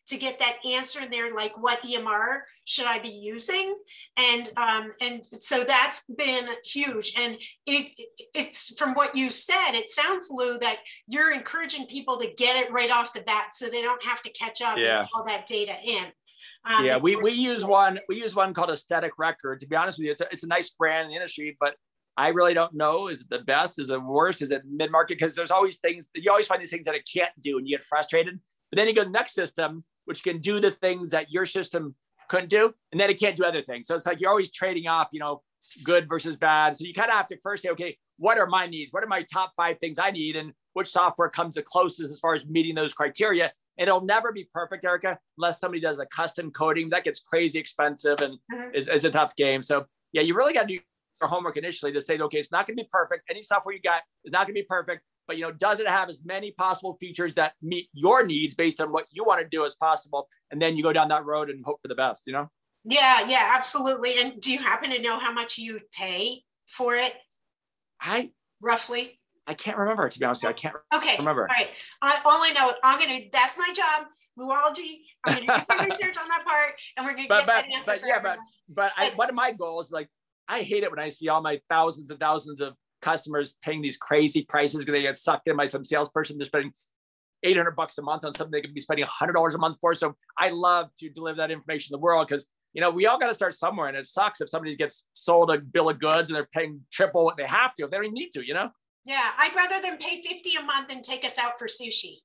[0.08, 3.74] to get that answer in there, like what EMR should I be using?
[4.18, 7.14] And um, and so that's been huge.
[7.18, 7.36] And
[7.66, 7.92] it,
[8.34, 12.70] it's from what you said, it sounds, Lou, that you're encouraging people to get it
[12.70, 15.06] right off the bat so they don't have to catch up yeah.
[15.14, 16.04] all that data in.
[16.70, 19.60] Um, yeah, we, we use one we use one called Aesthetic Record.
[19.60, 21.74] To be honest with you, it's a, it's a nice brand in the industry, but
[22.20, 23.08] I really don't know.
[23.08, 23.78] Is it the best?
[23.78, 24.42] Is it worst?
[24.42, 25.16] Is it mid market?
[25.16, 27.66] Because there's always things that you always find these things that it can't do, and
[27.66, 28.38] you get frustrated.
[28.70, 31.46] But then you go to the next system, which can do the things that your
[31.46, 31.94] system
[32.28, 33.86] couldn't do, and then it can't do other things.
[33.86, 35.40] So it's like you're always trading off, you know,
[35.82, 36.76] good versus bad.
[36.76, 38.92] So you kind of have to first say, okay, what are my needs?
[38.92, 42.20] What are my top five things I need, and which software comes the closest as
[42.20, 43.50] far as meeting those criteria?
[43.78, 46.90] It'll never be perfect, Erika, unless somebody does a custom coding.
[46.90, 48.74] That gets crazy expensive and mm-hmm.
[48.74, 49.62] is, is a tough game.
[49.62, 50.80] So yeah, you really got to do
[51.20, 53.24] your homework initially to say, okay, it's not going to be perfect.
[53.30, 55.88] Any software you got is not going to be perfect, but you know, does it
[55.88, 59.48] have as many possible features that meet your needs based on what you want to
[59.48, 60.28] do as possible?
[60.50, 62.50] And then you go down that road and hope for the best, you know?
[62.84, 64.18] Yeah, yeah, absolutely.
[64.18, 67.14] And do you happen to know how much you pay for it?
[68.00, 68.30] I
[68.62, 69.18] roughly.
[69.46, 70.50] I can't remember to be honest with you.
[70.50, 71.16] I can't okay.
[71.18, 71.42] remember.
[71.42, 71.70] All right.
[72.02, 73.24] I, all I know, I'm gonna.
[73.32, 74.06] That's my job.
[74.38, 75.00] Louology.
[75.24, 77.68] I'm gonna do the research on that part, and we're gonna but, get but, that
[77.76, 77.92] answer.
[78.00, 78.38] But yeah, everyone.
[78.68, 80.08] but but I, one of my goals, like
[80.50, 83.96] I hate it when I see all my thousands and thousands of customers paying these
[83.96, 86.38] crazy prices because they get sucked in by some salesperson.
[86.38, 86.72] They're spending
[87.44, 89.94] 800 bucks a month on something they could be spending $100 a month for.
[89.94, 93.18] So I love to deliver that information to the world because, you know, we all
[93.18, 93.86] got to start somewhere.
[93.86, 97.24] And it sucks if somebody gets sold a bill of goods and they're paying triple
[97.24, 98.70] what they have to if they don't need to, you know?
[99.04, 102.18] Yeah, I'd rather them pay 50 a month and take us out for sushi.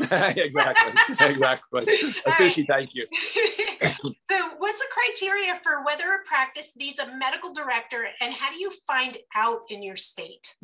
[0.00, 0.92] exactly.
[1.20, 1.82] exactly.
[2.26, 2.66] A sushi, right.
[2.68, 3.06] thank you.
[4.24, 8.58] so, what's the criteria for whether a practice needs a medical director and how do
[8.58, 10.54] you find out in your state?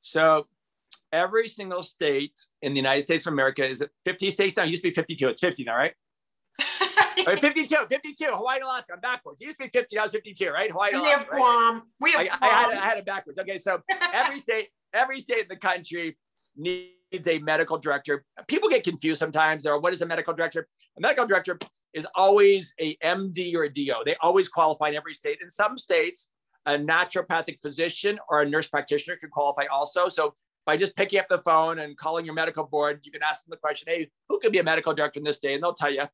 [0.00, 0.46] So,
[1.12, 4.64] every single state in the United States of America is 50 states now?
[4.64, 5.28] It used to be 52.
[5.28, 5.92] It's 50 now, right?
[7.26, 8.92] right, 52, 52, Hawaii and Alaska.
[8.94, 9.40] I'm backwards.
[9.40, 10.70] It used to be 50, now it's 52, right?
[10.70, 11.26] Hawaii and Alaska.
[11.30, 11.74] We have Guam.
[11.74, 11.82] Right?
[12.00, 13.38] We have I, I, had, I had it backwards.
[13.38, 13.80] Okay, so
[14.12, 16.16] every state, every state in the country
[16.56, 18.24] needs a medical director.
[18.46, 19.66] People get confused sometimes.
[19.66, 20.68] What is a medical director?
[20.96, 21.58] A medical director
[21.92, 24.02] is always a MD or a DO.
[24.04, 25.38] They always qualify in every state.
[25.42, 26.28] In some states,
[26.66, 30.08] a naturopathic physician or a nurse practitioner can qualify also.
[30.08, 33.44] So by just picking up the phone and calling your medical board, you can ask
[33.44, 35.54] them the question, hey, who could be a medical director in this day?
[35.54, 36.04] And they'll tell you.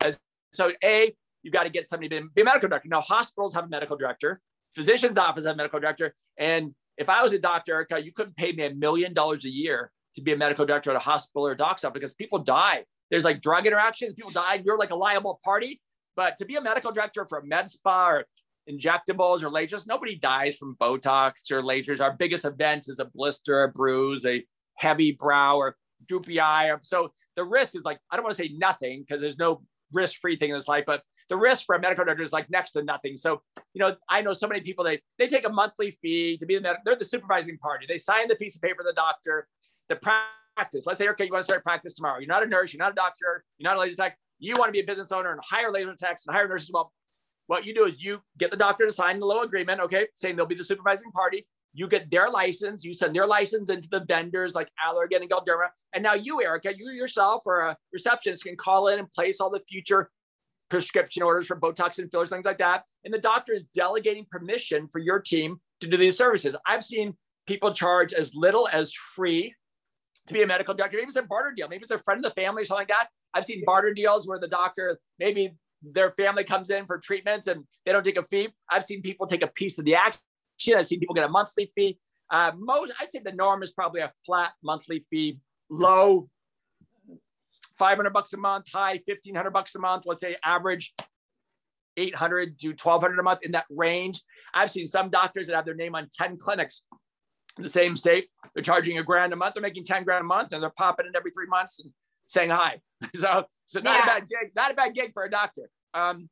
[0.00, 0.18] As,
[0.52, 2.88] so A, you've got to get somebody to be a medical director.
[2.88, 4.40] Now, hospitals have a medical director,
[4.74, 8.36] physician's office have a medical director, and if I was a doctor, Erika, you couldn't
[8.36, 11.46] pay me a million dollars a year to be a medical director at a hospital
[11.46, 12.84] or a doc's office because people die.
[13.10, 15.80] There's like drug interactions, people die, you're like a liable party.
[16.16, 18.24] But to be a medical director for a med spa or
[18.68, 22.00] injectables or lasers, nobody dies from Botox or lasers.
[22.00, 26.72] Our biggest event is a blister, a bruise, a heavy brow, or droopy eye.
[26.82, 30.20] So the risk is like, I don't want to say nothing because there's no risk
[30.20, 32.72] free thing in this life, but the risk for a medical director is like next
[32.72, 33.16] to nothing.
[33.16, 33.42] So,
[33.74, 36.54] you know, I know so many people, they, they take a monthly fee to be
[36.54, 37.86] the medical, they're the supervising party.
[37.88, 39.46] They sign the piece of paper, the doctor,
[39.88, 40.84] the practice.
[40.86, 42.18] Let's say, okay, you want to start practice tomorrow.
[42.18, 44.16] You're not a nurse, you're not a doctor, you're not a laser tech.
[44.38, 46.70] You want to be a business owner and hire laser techs and hire nurses.
[46.72, 46.92] Well,
[47.48, 50.36] what you do is you get the doctor to sign the little agreement, okay, saying
[50.36, 51.46] they'll be the supervising party.
[51.74, 55.68] You get their license, you send their license into the vendors like Allergan and Galderma.
[55.94, 59.50] And now you, Erika, you yourself or a receptionist can call in and place all
[59.50, 60.10] the future
[60.68, 62.84] prescription orders for Botox and fillers, things like that.
[63.04, 66.54] And the doctor is delegating permission for your team to do these services.
[66.66, 69.54] I've seen people charge as little as free
[70.26, 70.98] to be a medical doctor.
[70.98, 71.68] Maybe it's a barter deal.
[71.68, 73.08] Maybe it's a friend of the family, or something like that.
[73.34, 77.64] I've seen barter deals where the doctor, maybe their family comes in for treatments and
[77.86, 78.48] they don't take a fee.
[78.70, 80.20] I've seen people take a piece of the action.
[80.76, 81.98] I've seen people get a monthly fee.
[82.30, 85.38] Uh, most, I'd say the norm is probably a flat monthly fee,
[85.70, 86.28] low
[87.78, 90.94] 500 bucks a month, high 1500 bucks a month, let's say average
[91.96, 94.22] 800 to 1200 a month in that range.
[94.54, 96.84] I've seen some doctors that have their name on 10 clinics
[97.56, 98.28] in the same state.
[98.54, 99.54] They're charging a grand a month.
[99.54, 101.90] They're making 10 grand a month and they're popping in every three months and
[102.26, 102.80] saying hi.
[103.14, 104.02] so, so not yeah.
[104.02, 105.68] a bad gig, not a bad gig for a doctor.
[105.94, 106.28] Um,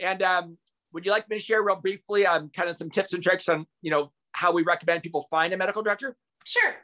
[0.00, 0.58] and um,
[0.92, 3.48] would you like me to share real briefly on kind of some tips and tricks
[3.48, 6.14] on, you know, how we recommend people find a medical director?
[6.44, 6.74] Sure.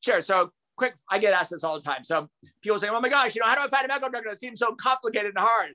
[0.00, 0.22] sure.
[0.22, 2.04] So quick, I get asked this all the time.
[2.04, 2.28] So
[2.62, 4.30] people say, "Oh my gosh, you know, how do I find a medical director?
[4.30, 5.72] It seems so complicated and hard."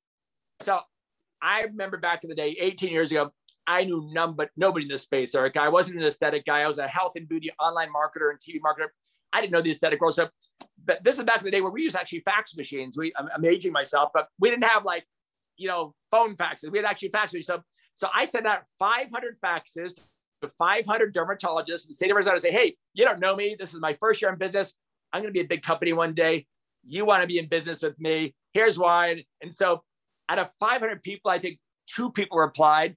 [0.62, 0.80] So
[1.42, 3.32] I remember back in the day, 18 years ago,
[3.68, 5.58] I knew none but nobody in this space, Eric.
[5.58, 6.62] I wasn't an aesthetic guy.
[6.62, 8.88] I was a health and beauty online marketer and TV marketer.
[9.34, 10.14] I didn't know the aesthetic world.
[10.14, 10.30] So,
[10.86, 12.98] but this is back in the day where we used actually fax machines.
[12.98, 15.06] We, I'm, I'm aging myself, but we didn't have like,
[15.58, 16.72] you know, phone faxes.
[16.72, 17.48] We had actually fax machines.
[17.48, 17.62] So,
[17.94, 19.94] so I sent out 500 faxes
[20.42, 22.40] to 500 dermatologists in the state of Arizona.
[22.40, 23.56] Say, hey, you don't know me.
[23.58, 24.74] This is my first year in business.
[25.14, 26.48] I'm going to be a big company one day.
[26.84, 28.34] You want to be in business with me?
[28.54, 29.24] Here's why.
[29.42, 29.84] And so,
[30.30, 32.96] out of 500 people, I think two people replied.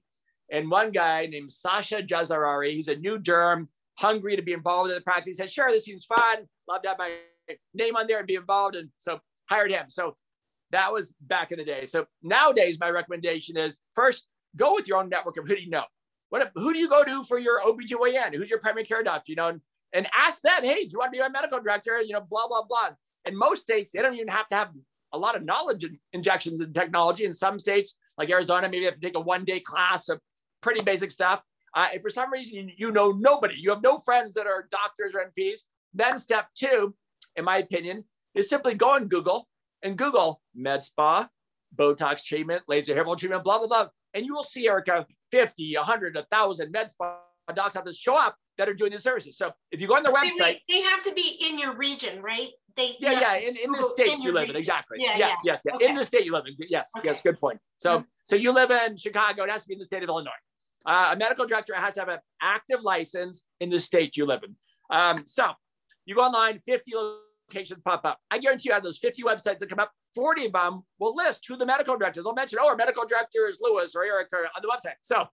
[0.51, 4.95] And one guy named Sasha Jazarari, he's a new derm, hungry to be involved in
[4.95, 5.25] the practice.
[5.25, 6.47] He said, sure, this seems fun.
[6.69, 7.15] Love to have my
[7.73, 8.75] name on there and be involved.
[8.75, 9.85] And so hired him.
[9.89, 10.15] So
[10.71, 11.85] that was back in the day.
[11.85, 14.25] So nowadays, my recommendation is first,
[14.55, 15.85] go with your own network of who do you know?
[16.29, 18.35] What, who do you go to for your OBGYN?
[18.35, 19.31] Who's your primary care doctor?
[19.31, 19.59] You know,
[19.95, 22.01] and, ask them, hey, do you want to be my medical director?
[22.01, 22.89] You know, blah, blah, blah.
[23.25, 24.69] In most states, they don't even have to have
[25.13, 27.25] a lot of knowledge in injections and technology.
[27.25, 30.19] In some states, like Arizona, maybe you have to take a one day class of
[30.61, 31.41] pretty basic stuff.
[31.73, 34.67] Uh, if for some reason you, you know nobody, you have no friends that are
[34.71, 35.61] doctors or NPs,
[35.93, 36.93] then step two,
[37.35, 38.03] in my opinion,
[38.33, 39.47] is simply go on Google
[39.83, 41.27] and Google med spa,
[41.75, 43.87] Botox treatment, laser hair treatment, blah, blah, blah.
[44.13, 47.17] And you will see, Erika, 50, 100, 1,000 med spa
[47.53, 49.37] docs have to show up that are doing the services.
[49.37, 52.21] So if you go on their website, they, they have to be in your region,
[52.21, 52.49] right?
[52.75, 54.55] They, yeah, yeah, in, in the state in you live region.
[54.55, 54.97] in, exactly.
[54.99, 55.53] Yeah, yes, yeah.
[55.53, 55.75] yes, yes.
[55.75, 55.87] Okay.
[55.87, 56.55] In the state you live in.
[56.69, 57.07] Yes, okay.
[57.07, 57.59] yes, good point.
[57.77, 60.31] So, so you live in Chicago, it has to be in the state of Illinois.
[60.85, 64.41] Uh, a medical director has to have an active license in the state you live
[64.43, 64.55] in.
[64.89, 65.51] Um, so
[66.05, 66.91] you go online, 50
[67.49, 68.19] locations pop up.
[68.29, 71.15] I guarantee you, out of those 50 websites that come up, 40 of them will
[71.15, 72.21] list who the medical director.
[72.21, 74.95] They'll mention, oh, our medical director is Lewis or Eric or on the website.
[75.01, 75.25] So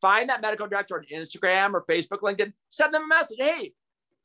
[0.00, 3.38] find that medical director on Instagram or Facebook, LinkedIn, send them a message.
[3.40, 3.72] Hey,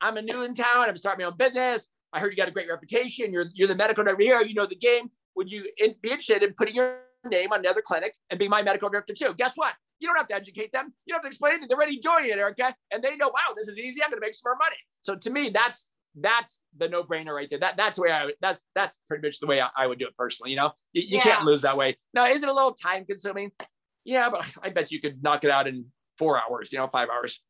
[0.00, 0.88] I'm a new in town.
[0.88, 1.88] I'm starting my own business.
[2.12, 3.32] I heard you got a great reputation.
[3.32, 4.42] You're, you're the medical director here.
[4.42, 5.10] You know the game.
[5.36, 8.62] Would you in, be interested in putting your name on another clinic and be my
[8.62, 9.34] medical director too?
[9.36, 9.72] Guess what?
[9.98, 10.92] You don't have to educate them.
[11.06, 11.68] You don't have to explain anything.
[11.68, 12.74] They're already doing it, Erika.
[12.92, 14.02] And they know, wow, this is easy.
[14.02, 14.76] I'm going to make some more money.
[15.00, 17.58] So to me, that's that's the no-brainer right there.
[17.58, 19.98] That that's the way I would, that's that's pretty much the way I, I would
[19.98, 20.50] do it personally.
[20.50, 21.22] You know, you, you yeah.
[21.22, 21.96] can't lose that way.
[22.12, 23.50] Now, is it a little time consuming?
[24.04, 25.86] Yeah, but I bet you could knock it out in
[26.18, 26.72] four hours.
[26.72, 27.40] You know, five hours.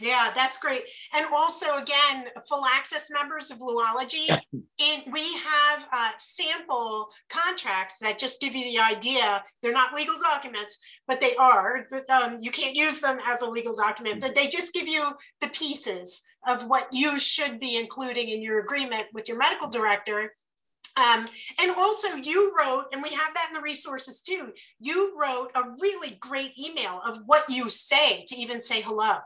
[0.00, 0.82] Yeah, that's great.
[1.14, 8.18] And also, again, full access members of Louology, and we have uh, sample contracts that
[8.18, 9.44] just give you the idea.
[9.62, 11.86] They're not legal documents, but they are.
[12.10, 15.48] Um, you can't use them as a legal document, but they just give you the
[15.48, 20.32] pieces of what you should be including in your agreement with your medical director.
[20.96, 21.26] Um,
[21.60, 24.52] and also, you wrote, and we have that in the resources too.
[24.78, 29.16] You wrote a really great email of what you say to even say hello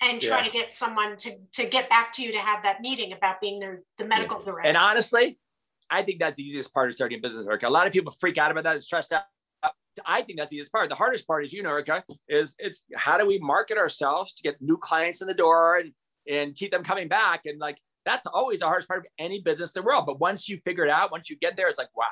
[0.00, 0.44] and try yeah.
[0.44, 3.60] to get someone to to get back to you to have that meeting about being
[3.60, 4.44] the, the medical yeah.
[4.44, 4.68] director.
[4.68, 5.38] And honestly,
[5.90, 7.68] I think that's the easiest part of starting a business, Erika.
[7.68, 9.24] A lot of people freak out about that and stress out.
[10.06, 10.88] I think that's the easiest part.
[10.88, 14.42] The hardest part, is, you know, Erika, is it's how do we market ourselves to
[14.42, 15.92] get new clients in the door and
[16.28, 17.42] and keep them coming back.
[17.44, 20.04] And like that's always the hardest part of any business in the world.
[20.06, 22.06] But once you figure it out, once you get there, it's like, wow,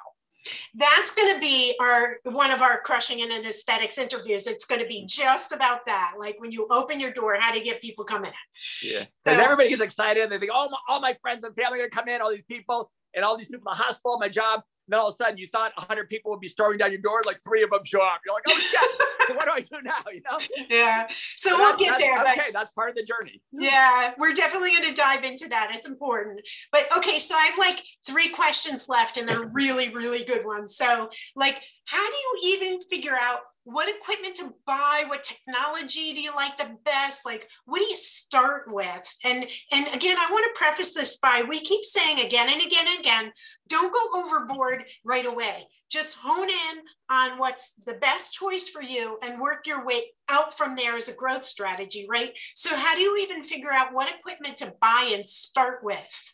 [0.75, 4.47] that's going to be our one of our crushing in an aesthetics interviews.
[4.47, 5.07] It's going to be mm-hmm.
[5.07, 8.91] just about that like when you open your door how to get people coming in?
[8.91, 9.07] Yeah.
[9.25, 11.79] Because so, everybody gets excited and they think oh my, all my friends and family
[11.79, 14.19] are going to come in all these people and all these people in the hospital
[14.19, 16.79] my job and then all of a sudden you thought 100 people would be storming
[16.79, 18.23] down your door, like three of them show up.
[18.25, 19.99] You're like, oh shit, what do I do now?
[20.11, 20.39] You know?
[20.71, 21.07] Yeah.
[21.37, 22.23] So we'll get there.
[22.23, 23.43] Okay, but, that's part of the journey.
[23.53, 25.73] Yeah, we're definitely going to dive into that.
[25.75, 26.41] It's important.
[26.73, 30.77] But okay, so I have like three questions left, and they're really, really good ones.
[30.77, 33.41] So, like, how do you even figure out
[33.71, 37.27] what equipment to buy what technology do you like the best?
[37.27, 39.17] Like what do you start with?
[39.25, 42.87] And and again i want to preface this by we keep saying again and again
[42.89, 43.33] and again
[43.69, 45.67] don't go overboard right away.
[45.91, 46.79] Just hone in
[47.11, 51.11] on what's the best choice for you and work your way out from there as
[51.11, 52.33] a growth strategy right?
[52.55, 56.33] So how do you even figure out what equipment to buy and start with?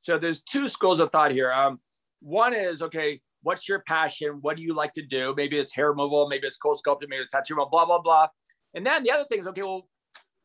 [0.00, 1.52] So there's two schools of thought here.
[1.52, 1.78] Um,
[2.20, 4.38] one is okay what's your passion?
[4.40, 5.34] What do you like to do?
[5.36, 8.28] Maybe it's hair removal, maybe it's CoolSculpting, maybe it's tattoo removal, blah, blah, blah.
[8.74, 9.88] And then the other thing is, okay, well,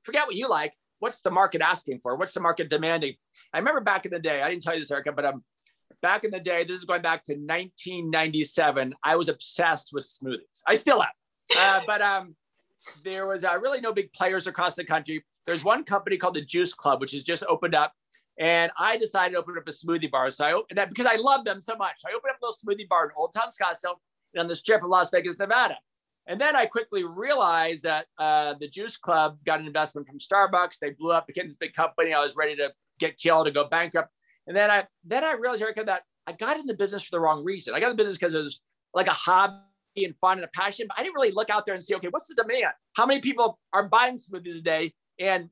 [0.04, 0.74] forget what you like.
[1.00, 2.16] What's the market asking for?
[2.16, 3.16] What's the market demanding?
[3.54, 5.44] I remember back in the day, I didn't tell you this, Erika, but um,
[6.02, 10.62] back in the day, this is going back to 1997, I was obsessed with smoothies.
[10.68, 11.10] I still am.
[11.58, 12.36] Uh, but um,
[13.04, 15.24] there was uh, really no big players across the country.
[15.46, 17.94] There's one company called the Juice Club, which has just opened up
[18.40, 20.32] and I decided to open up a smoothie bar.
[20.32, 22.02] So I opened that because I love them so much.
[22.06, 23.96] I opened up a little smoothie bar in Old Town Scottsdale
[24.34, 25.78] and on the strip of Las Vegas, Nevada.
[26.26, 30.80] And then I quickly realized that uh, the Juice Club got an investment from Starbucks.
[30.80, 32.14] They blew up, became this big company.
[32.14, 34.10] I was ready to get killed to go bankrupt.
[34.48, 37.20] And then I then I realized, Erika, that I got in the business for the
[37.20, 37.74] wrong reason.
[37.74, 38.62] I got in the business because it was
[38.94, 39.58] like a hobby
[39.98, 42.08] and fun and a passion, but I didn't really look out there and see, okay,
[42.08, 42.74] what's the demand?
[42.94, 44.94] How many people are buying smoothies a day?
[45.20, 45.50] And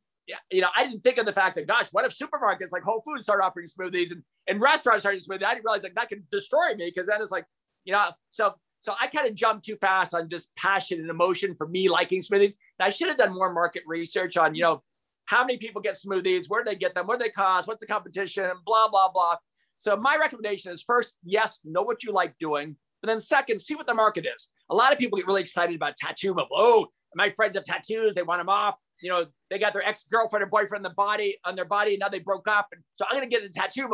[0.49, 3.01] you know, I didn't think of the fact that, gosh, what if supermarkets like Whole
[3.01, 5.43] Foods start offering smoothies and, and restaurants starting smoothies?
[5.43, 7.45] I didn't realize like that could destroy me because then it's like,
[7.85, 11.55] you know, so so I kind of jumped too fast on this passion and emotion
[11.55, 12.53] for me liking smoothies.
[12.79, 14.81] And I should have done more market research on, you know,
[15.25, 17.79] how many people get smoothies, where do they get them, what do they cost, what's
[17.79, 19.35] the competition, blah, blah, blah.
[19.77, 22.75] So my recommendation is first, yes, know what you like doing.
[23.01, 24.49] But then second, see what the market is.
[24.69, 26.33] A lot of people get really excited about tattoo.
[26.33, 28.13] But, oh, my friends have tattoos.
[28.13, 28.75] They want them off.
[29.01, 31.99] You know, they got their ex-girlfriend or boyfriend on the body on their body, and
[31.99, 32.67] now they broke up.
[32.71, 33.89] And so I'm to get a tattoo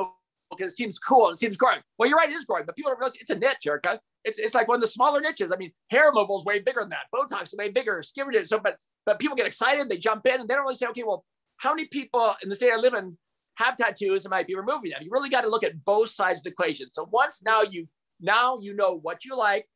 [0.52, 1.30] because it seems cool.
[1.30, 1.80] It seems growing.
[1.98, 4.00] Well, you're right, it is growing, but people don't realize it's a niche, Erika.
[4.24, 5.52] It's, it's like one of the smaller niches.
[5.54, 7.06] I mean, hair removal is way bigger than that.
[7.14, 8.02] Botox is way bigger.
[8.02, 8.48] Skin removal.
[8.48, 9.88] So, but but people get excited.
[9.88, 11.24] They jump in, and they don't really say, okay, well,
[11.58, 13.18] how many people in the state I live in
[13.56, 15.00] have tattoos and might be removing them?
[15.02, 16.90] You really got to look at both sides of the equation.
[16.92, 17.88] So once now you
[18.20, 19.68] now you know what you like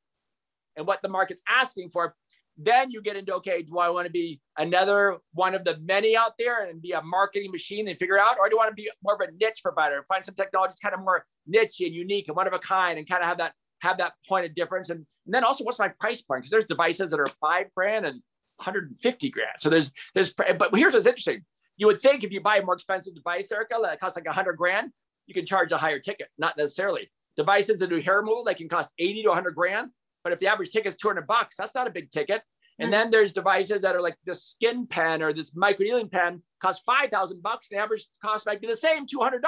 [0.76, 2.16] and what the market's asking for.
[2.64, 6.16] Then you get into okay, do I want to be another one of the many
[6.16, 8.82] out there and be a marketing machine and figure out, or do I want to
[8.82, 11.94] be more of a niche provider and find some technologies kind of more niche and
[11.94, 14.54] unique and one of a kind and kind of have that have that point of
[14.54, 14.90] difference?
[14.90, 16.42] And, and then also, what's my price point?
[16.42, 18.22] Because there's devices that are five grand and
[18.58, 19.50] 150 grand.
[19.60, 21.44] So there's there's but here's what's interesting.
[21.78, 24.54] You would think if you buy a more expensive device, Erika, that costs like 100
[24.54, 24.92] grand,
[25.26, 26.28] you can charge a higher ticket.
[26.38, 27.10] Not necessarily.
[27.36, 29.90] Devices that do hair removal, they can cost 80 to 100 grand.
[30.24, 32.44] But if the average ticket is 200 bucks, that's not a big ticket.
[32.80, 37.42] And then there's devices that are like the SkinPen or this microneedling pen costs 5,000
[37.42, 37.68] bucks.
[37.70, 39.40] The average cost might be the same, $200.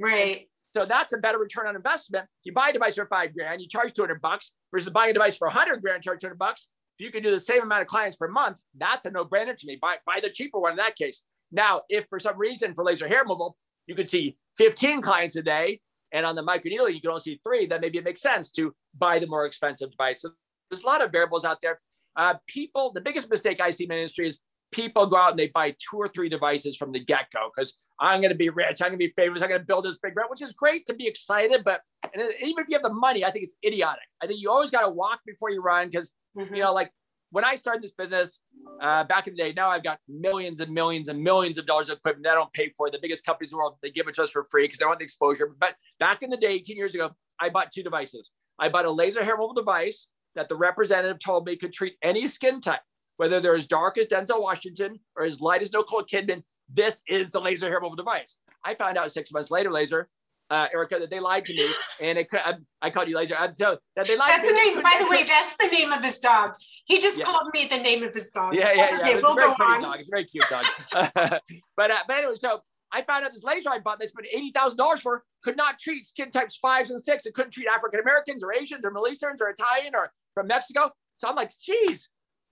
[0.00, 0.48] Right.
[0.74, 2.26] So that's a better return on investment.
[2.44, 5.36] You buy a device for five grand, you charge 200 bucks versus buying a device
[5.36, 6.68] for 100 grand, charge 200 bucks.
[6.98, 9.56] If you can do the same amount of clients per month, that's a no brainer
[9.56, 9.78] to me.
[9.80, 11.22] Buy, buy the cheaper one in that case.
[11.50, 13.56] Now, if for some reason for laser hair removal,
[13.86, 15.80] you could see 15 clients a day
[16.12, 18.74] and on the microneedling, you can only see three, then maybe it makes sense to
[18.98, 20.20] buy the more expensive device.
[20.20, 20.30] So
[20.70, 21.80] there's a lot of variables out there.
[22.16, 24.40] Uh, people, the biggest mistake I see in the industry is
[24.72, 27.76] people go out and they buy two or three devices from the get go because
[28.00, 29.98] I'm going to be rich, I'm going to be famous, I'm going to build this
[29.98, 31.62] big brand, which is great to be excited.
[31.64, 31.82] But
[32.12, 34.02] and even if you have the money, I think it's idiotic.
[34.22, 36.54] I think you always got to walk before you run because, mm-hmm.
[36.54, 36.90] you know, like
[37.30, 38.40] when I started this business
[38.80, 41.88] uh, back in the day, now I've got millions and millions and millions of dollars
[41.88, 42.90] of equipment that I don't pay for.
[42.90, 44.84] The biggest companies in the world, they give it to us for free because they
[44.84, 45.54] want the exposure.
[45.58, 47.10] But back in the day, 18 years ago,
[47.40, 48.32] I bought two devices.
[48.58, 52.26] I bought a laser hair removal device that the representative told me could treat any
[52.28, 52.80] skin type,
[53.16, 56.42] whether they're as dark as Denzel Washington or as light as Nicole Kidman.
[56.72, 58.36] This is the laser hair removal device.
[58.64, 60.08] I found out six months later, laser,
[60.50, 61.68] uh, Erika, that they lied to me,
[62.02, 63.36] and it, I, I called you laser.
[63.36, 64.30] I'm so that they lied.
[64.30, 64.82] That's the name.
[64.82, 66.52] By the way, that's the name of his dog.
[66.84, 67.24] He just yeah.
[67.24, 68.54] called me the name of his dog.
[68.54, 69.08] Yeah, yeah, yeah.
[69.08, 69.96] It's we'll a very pretty dog.
[69.98, 70.64] It's a very cute dog.
[71.76, 72.60] but uh, but anyway, so
[72.92, 75.78] I found out this laser I bought, they spent eighty thousand dollars for, could not
[75.78, 77.24] treat skin types fives and six.
[77.24, 80.90] It couldn't treat African Americans or Asians or Middle Easterns or Italian or from Mexico.
[81.16, 82.08] So I'm like, geez,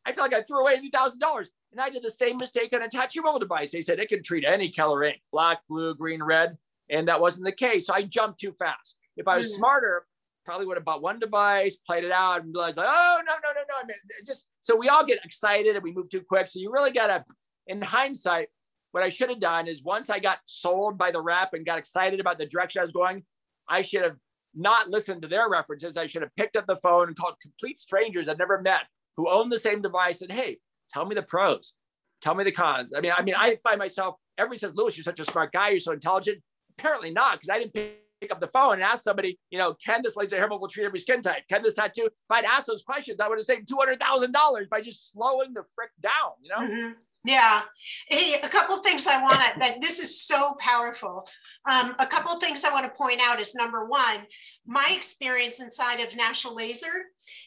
[0.06, 1.50] I feel like I threw away eighty thousand dollars.
[1.72, 3.70] And I did the same mistake on a tattoo removal device.
[3.70, 6.58] They said it can treat any color ink, black, blue, green, red.
[6.88, 7.86] And that wasn't the case.
[7.86, 8.96] So I jumped too fast.
[9.16, 9.58] If I was mm-hmm.
[9.58, 10.04] smarter,
[10.44, 13.52] probably would have bought one device, played it out, and realized like, oh no, no,
[13.54, 13.74] no, no.
[13.80, 16.48] I mean, just so we all get excited and we move too quick.
[16.48, 17.24] So you really gotta,
[17.68, 18.48] in hindsight,
[18.90, 21.78] what I should have done is once I got sold by the rep and got
[21.78, 23.22] excited about the direction I was going,
[23.68, 24.16] I should have
[24.54, 25.96] not listened to their references.
[25.96, 28.82] I should have picked up the phone and called complete strangers I've never met
[29.16, 31.74] who own the same device and hey, tell me the pros,
[32.20, 32.92] tell me the cons.
[32.96, 35.70] I mean, I mean, I find myself everybody says, Louis, you're such a smart guy,
[35.70, 36.42] you're so intelligent
[36.78, 40.00] apparently not, because I didn't pick up the phone and ask somebody, you know, can
[40.02, 41.42] this laser hair removal treat every skin type?
[41.48, 42.06] Can this tattoo?
[42.06, 45.12] If I'd asked those questions, I would have saved two hundred thousand dollars by just
[45.12, 46.32] slowing the frick down.
[46.42, 46.74] You know.
[46.74, 46.92] Mm-hmm.
[47.24, 47.62] Yeah.
[48.08, 51.26] Hey, a couple things I want to that this is so powerful.
[51.70, 54.26] Um, a couple things I want to point out is number one,
[54.66, 57.06] my experience inside of National Laser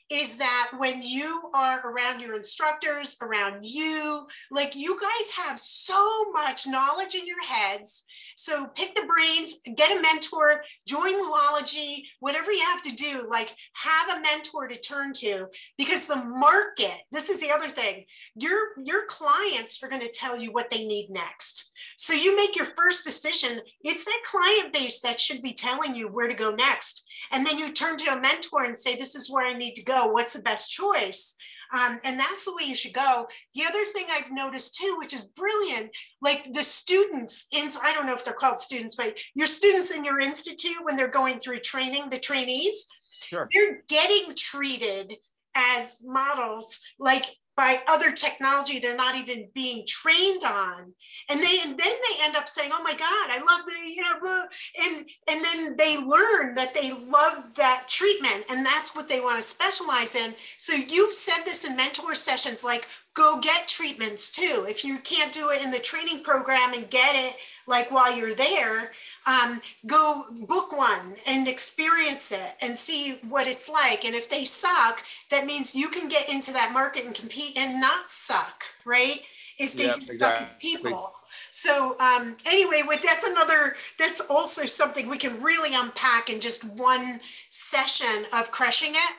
[0.10, 6.32] is that when you are around your instructors, around you, like you guys have so
[6.32, 8.04] much knowledge in your heads.
[8.36, 13.56] So pick the brains, get a mentor, join Louology, whatever you have to do, like
[13.74, 15.48] have a mentor to turn to
[15.78, 20.38] because the market, this is the other thing, your, your clients are going to tell
[20.38, 21.74] you what they need next.
[21.98, 23.62] So you make your first decision.
[23.84, 27.06] It's that client base that should be telling you where to go next.
[27.32, 29.84] And then you turn to a mentor and say, This is where I need to
[29.84, 29.93] go.
[30.12, 31.36] What's the best choice?
[31.74, 33.28] Um, and that's the way you should go.
[33.56, 35.90] The other thing I've noticed too, which is brilliant,
[36.22, 40.06] like the students in, I don't know if they're called students, but your students in
[40.06, 42.86] your institute, when they're going through training, the trainees,
[43.24, 43.50] sure.
[43.52, 45.14] they're getting treated
[45.56, 47.26] as models like
[47.56, 50.94] by other technology they're not even being trained on.
[51.30, 54.02] And they and then they end up saying oh my god i love the you
[54.02, 54.46] know
[54.84, 59.38] and and then they learn that they love that treatment and that's what they want
[59.38, 60.34] to specialize in.
[60.58, 64.66] So you've said this in mentor sessions like go get treatments too.
[64.68, 67.36] If you can't do it in the training program and get it
[67.68, 68.92] like while you're there
[69.26, 74.06] um, go book one and experience it and see what it's like.
[74.06, 77.80] And if they suck, that means you can get into that market and compete and
[77.80, 79.22] not suck, right?
[79.60, 80.46] If they yep, just exactly.
[80.46, 81.12] suck as people.
[81.52, 83.76] So um, anyway, with that's another.
[84.00, 87.20] That's also something we can really unpack in just one
[87.50, 89.16] session of crushing it.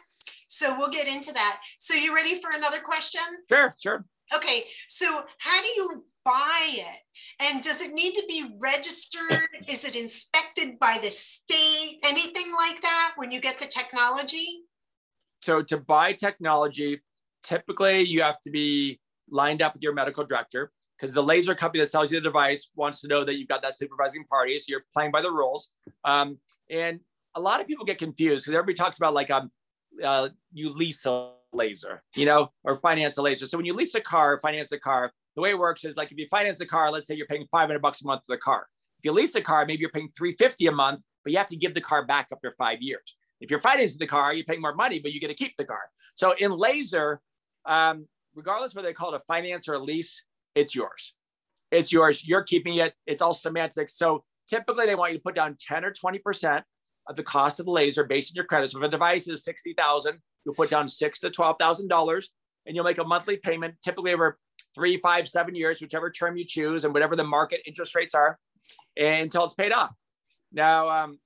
[0.48, 1.60] So we'll get into that.
[1.78, 3.22] So you ready for another question?
[3.48, 4.04] Sure, sure.
[4.34, 5.06] Okay, so
[5.38, 6.98] how do you buy it?
[7.40, 9.48] And does it need to be registered?
[9.68, 11.98] Is it inspected by the state?
[12.04, 14.62] Anything like that when you get the technology?
[15.42, 17.00] So to buy technology,
[17.42, 19.00] typically you have to be
[19.30, 22.68] lined up with your medical director because the laser company that sells you the device
[22.76, 24.58] wants to know that you've got that supervising party.
[24.58, 25.72] So you're playing by the rules.
[26.04, 26.38] Um,
[26.70, 27.00] and
[27.34, 29.50] a lot of people get confused because everybody talks about like um,
[30.02, 33.46] uh, you lease a laser, you know, or finance a laser.
[33.46, 36.12] So when you lease a car, finance a car, the way it works is like
[36.12, 38.40] if you finance a car, let's say you're paying 500 bucks a month for the
[38.40, 38.66] car.
[38.98, 41.56] If you lease a car, maybe you're paying 350 a month, but you have to
[41.56, 43.16] give the car back after five years.
[43.40, 45.64] If you're financing the car, you're paying more money, but you get to keep the
[45.64, 45.82] car.
[46.14, 47.20] So in laser,
[47.66, 50.22] um, regardless whether they call it a finance or a lease,
[50.54, 51.14] it's yours.
[51.70, 52.24] It's yours.
[52.24, 52.94] You're keeping it.
[53.06, 53.98] It's all semantics.
[53.98, 56.62] So typically they want you to put down 10 or 20%
[57.08, 58.70] of the cost of the laser based on your credit.
[58.70, 62.24] So if a device is 60,000, you'll put down six to $12,000
[62.66, 64.38] and you'll make a monthly payment, typically over
[64.74, 68.38] three, five, seven years, whichever term you choose, and whatever the market interest rates are,
[68.96, 69.92] until it's paid off.
[70.52, 71.18] Now, um,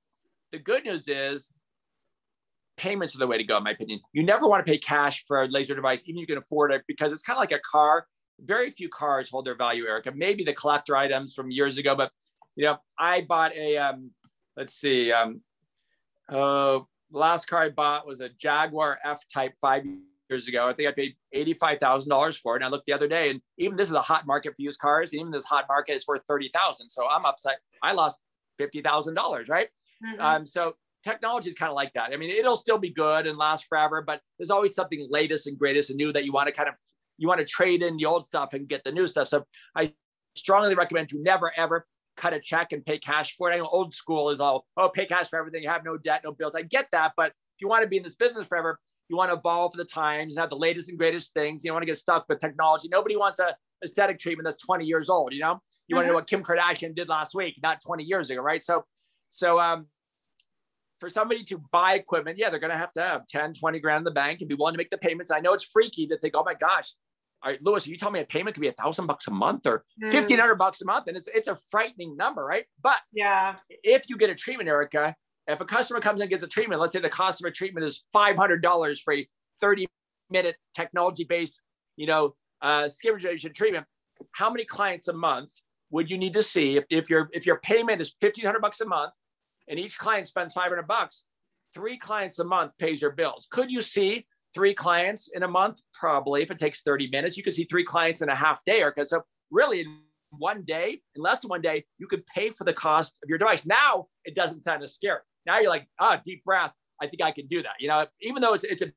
[0.52, 1.50] the good news is
[2.76, 4.00] payments are the way to go, in my opinion.
[4.12, 6.72] You never want to pay cash for a laser device, even if you can afford
[6.72, 8.06] it, because it's kind of like a car.
[8.40, 10.12] Very few cars hold their value, Erika.
[10.14, 12.12] Maybe the collector items from years ago, but
[12.54, 14.10] you know, I bought a um,
[14.56, 15.40] let's see, um,
[16.28, 16.80] uh,
[17.10, 19.84] last car I bought was a Jaguar F Type five
[20.28, 20.68] years ago.
[20.68, 22.58] I think I paid $85,000 for it.
[22.58, 24.80] And I looked the other day and even this is a hot market for used
[24.80, 25.14] cars.
[25.14, 26.88] Even this hot market is worth 30,000.
[26.90, 27.56] So I'm upside.
[27.82, 28.18] I lost
[28.60, 29.68] $50,000, right?
[30.04, 30.20] Mm-hmm.
[30.20, 30.74] Um, so
[31.04, 32.10] technology is kind of like that.
[32.12, 35.58] I mean, it'll still be good and last forever, but there's always something latest and
[35.58, 36.74] greatest and new that you want to kind of,
[37.16, 39.28] you want to trade in the old stuff and get the new stuff.
[39.28, 39.44] So
[39.76, 39.92] I
[40.36, 43.54] strongly recommend you never, ever cut a check and pay cash for it.
[43.54, 45.62] I know old school is all, oh, pay cash for everything.
[45.62, 46.54] You have no debt, no bills.
[46.54, 47.12] I get that.
[47.16, 48.78] But if you want to be in this business forever,
[49.08, 51.64] you want to evolve for the times and have the latest and greatest things.
[51.64, 52.88] You don't want to get stuck with technology.
[52.90, 55.32] Nobody wants a aesthetic treatment that's 20 years old.
[55.32, 58.30] You know, you want to know what Kim Kardashian did last week, not 20 years
[58.30, 58.62] ago, right?
[58.62, 58.84] So,
[59.30, 59.86] so um,
[61.00, 63.98] for somebody to buy equipment, yeah, they're going to have to have 10, 20 grand
[63.98, 65.30] in the bank and be willing to make the payments.
[65.30, 66.92] I know it's freaky to think, oh my gosh,
[67.42, 69.66] all right, Lewis, you tell me a payment could be a thousand bucks a month
[69.66, 70.10] or mm.
[70.10, 72.64] fifteen hundred bucks a month, and it's it's a frightening number, right?
[72.82, 75.14] But yeah, if you get a treatment, Erika,
[75.48, 77.50] if a customer comes in and gets a treatment, let's say the cost of a
[77.50, 79.26] treatment is five hundred dollars for a
[79.60, 79.86] 30
[80.30, 81.62] minute technology based,
[81.96, 83.86] you know, uh, skin regeneration treatment,
[84.32, 85.50] how many clients a month
[85.90, 88.86] would you need to see if, if your if your payment is 1500 bucks a
[88.86, 89.12] month
[89.68, 91.24] and each client spends 500 bucks,
[91.74, 93.48] three clients a month pays your bills.
[93.50, 95.80] Could you see three clients in a month?
[95.94, 96.42] Probably.
[96.42, 98.90] If it takes 30 minutes, you could see three clients in a half day or
[98.90, 99.98] because so really in
[100.30, 103.38] one day, in less than one day, you could pay for the cost of your
[103.38, 103.64] device.
[103.64, 105.20] Now it doesn't sound as scary.
[105.48, 106.72] Now you're like, ah, oh, deep breath.
[107.00, 107.72] I think I can do that.
[107.80, 108.92] You know, even though it's, it's a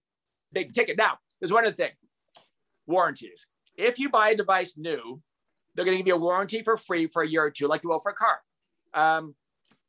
[0.51, 0.97] big ticket.
[0.97, 1.91] Now, there's one other thing
[2.87, 3.47] warranties.
[3.77, 5.21] If you buy a device new,
[5.73, 7.83] they're going to give you a warranty for free for a year or two, like
[7.83, 8.39] you will for a car.
[8.93, 9.33] Um,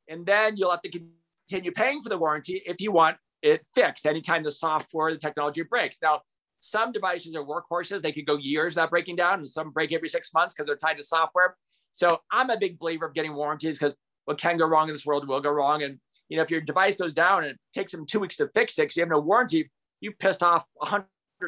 [0.09, 1.03] and then you'll have to
[1.49, 5.63] continue paying for the warranty if you want it fixed anytime the software, the technology
[5.63, 5.99] breaks.
[6.01, 6.21] Now,
[6.61, 8.03] some devices are workhorses.
[8.03, 10.77] They could go years without breaking down, and some break every six months because they're
[10.77, 11.57] tied to software.
[11.91, 13.97] So I'm a big believer of getting warranties because
[14.27, 15.83] what can go wrong in this world will go wrong.
[15.83, 15.99] And
[16.33, 18.79] you know, if your device goes down and it takes them two weeks to fix
[18.79, 19.71] it, because you have no warranty,
[20.01, 21.05] you pissed off 100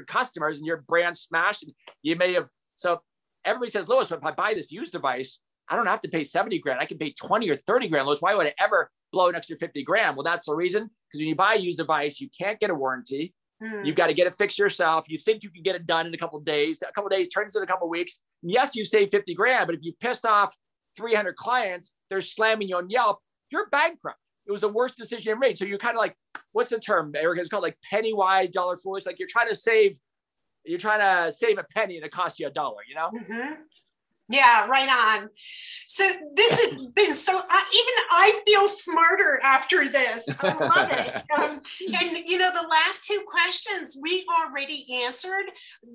[0.06, 1.62] customers and your brand smashed.
[1.62, 1.72] And
[2.02, 3.00] you may have, so
[3.46, 6.58] everybody says, Lewis, if I buy this used device, I don't have to pay 70
[6.58, 6.80] grand.
[6.80, 8.06] I can pay 20 or 30 grand.
[8.06, 10.18] Lewis, why would I ever blow an extra 50 grand?
[10.18, 10.82] Well, that's the reason.
[10.82, 13.32] Because when you buy a used device, you can't get a warranty.
[13.62, 13.86] Hmm.
[13.86, 15.06] You've got to get it fixed yourself.
[15.08, 16.78] You think you can get it done in a couple days.
[16.86, 18.18] A couple days turns into a couple weeks.
[18.42, 20.54] Yes, you save 50 grand, but if you pissed off
[20.98, 23.20] 300 clients, they're slamming you on Yelp,
[23.50, 24.18] you're bankrupt.
[24.46, 25.56] It was the worst decision ever made.
[25.56, 26.16] So you're kind of like,
[26.52, 27.40] what's the term, Eric?
[27.40, 29.06] It's called like penny wise, dollar foolish.
[29.06, 29.98] Like you're trying to save,
[30.64, 33.10] you're trying to save a penny and it costs you a dollar, you know?
[33.14, 33.54] Mm-hmm.
[34.28, 35.28] Yeah, right on.
[35.86, 37.32] So this has been so.
[37.48, 40.26] I, even I feel smarter after this.
[40.40, 41.22] I love it.
[41.34, 45.46] Um, and you know, the last two questions we already answered.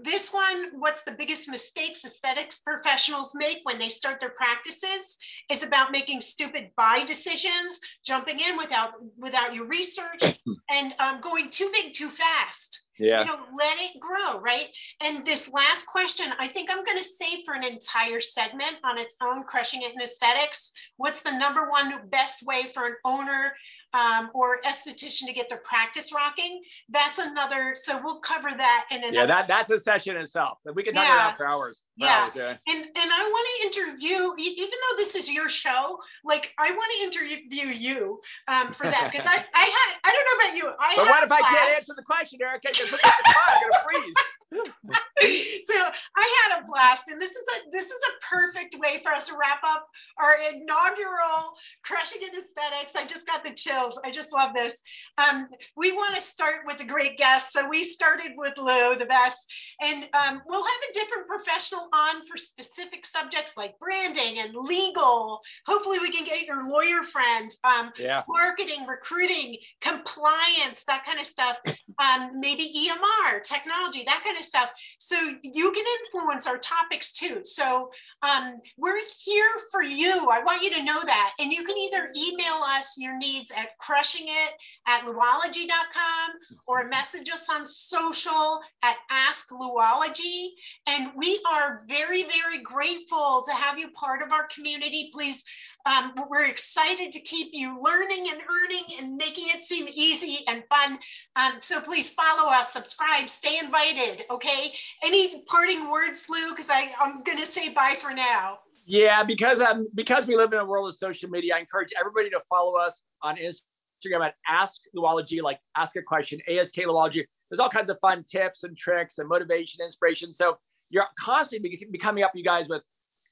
[0.04, 5.18] This one, what's the biggest mistakes aesthetics professionals make when they start their practices?
[5.50, 11.50] It's about making stupid buy decisions, jumping in without without your research, and um, going
[11.50, 13.22] too big too fast yeah.
[13.22, 14.68] you know let it grow right
[15.02, 18.98] and this last question i think i'm going to save for an entire segment on
[18.98, 23.54] its own crushing it in aesthetics what's the number one best way for an owner
[23.94, 26.62] um, or esthetician to get their practice rocking.
[26.90, 27.74] That's another.
[27.76, 29.16] So we'll cover that in another.
[29.16, 30.60] Yeah, that that's a session itself.
[30.74, 31.16] We can talk yeah.
[31.16, 31.84] about that for hours.
[32.00, 32.24] For yeah.
[32.24, 32.50] Hours, yeah.
[32.68, 36.92] And and I want to interview, even though this is your show, like I want
[36.98, 40.74] to interview you um, for that because I I had I don't know about you.
[40.80, 41.42] I but what if class.
[41.44, 42.70] I can't answer the question, Erika?
[42.78, 43.58] You're putting me on the spot.
[43.58, 44.16] I'm gonna freeze.
[45.22, 45.76] so
[46.18, 49.28] I had a blast, and this is a this is a perfect way for us
[49.28, 49.88] to wrap up
[50.18, 52.96] our inaugural crushing in aesthetics.
[52.96, 54.00] I just got the chills.
[54.04, 54.82] I just love this.
[55.18, 55.48] Um,
[55.78, 59.46] we want to start with a great guest, so we started with Lou, the best,
[59.82, 65.42] and um, we'll have a different professional on for specific subjects like branding and legal.
[65.68, 68.24] Hopefully, we can get your lawyer friends, um, yeah.
[68.28, 71.60] marketing, recruiting, compliance, that kind of stuff.
[72.00, 74.72] Um, maybe EMR, technology, that kind of stuff.
[74.98, 77.42] So you can influence our topics too.
[77.44, 80.30] So um, we're here for you.
[80.32, 81.32] I want you to know that.
[81.40, 84.50] And you can either email us your needs at crushingit
[84.88, 86.32] at louology.com
[86.68, 90.50] or message us on social at Ask Louology.
[90.88, 95.10] And we are very, very grateful to have you part of our community.
[95.14, 95.44] Please
[95.86, 100.64] um, we're excited to keep you learning and earning and making it seem easy and
[100.70, 101.00] fun.
[101.36, 104.26] Um, so please follow us, subscribe, stay invited.
[104.30, 104.74] Okay.
[105.04, 106.50] Any parting words, Lou?
[106.50, 108.60] Because I'm going to say bye for now.
[108.86, 112.32] Yeah, because um because we live in a world of social media, I encourage everybody
[112.32, 117.24] to follow us on Instagram at Ask Louology, like ask a question, ASK Louology.
[117.50, 120.34] There's all kinds of fun tips and tricks and motivation, inspiration.
[120.34, 120.58] So
[120.90, 122.82] you're constantly be coming up, you guys, with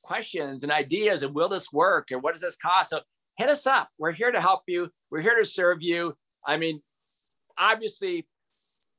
[0.08, 2.92] questions and ideas and will this work and what does this cost?
[2.92, 3.02] So
[3.38, 3.90] hit us up.
[3.98, 4.90] We're here to help you.
[5.12, 6.16] We're here to serve you.
[6.46, 6.82] I mean,
[7.58, 8.26] obviously,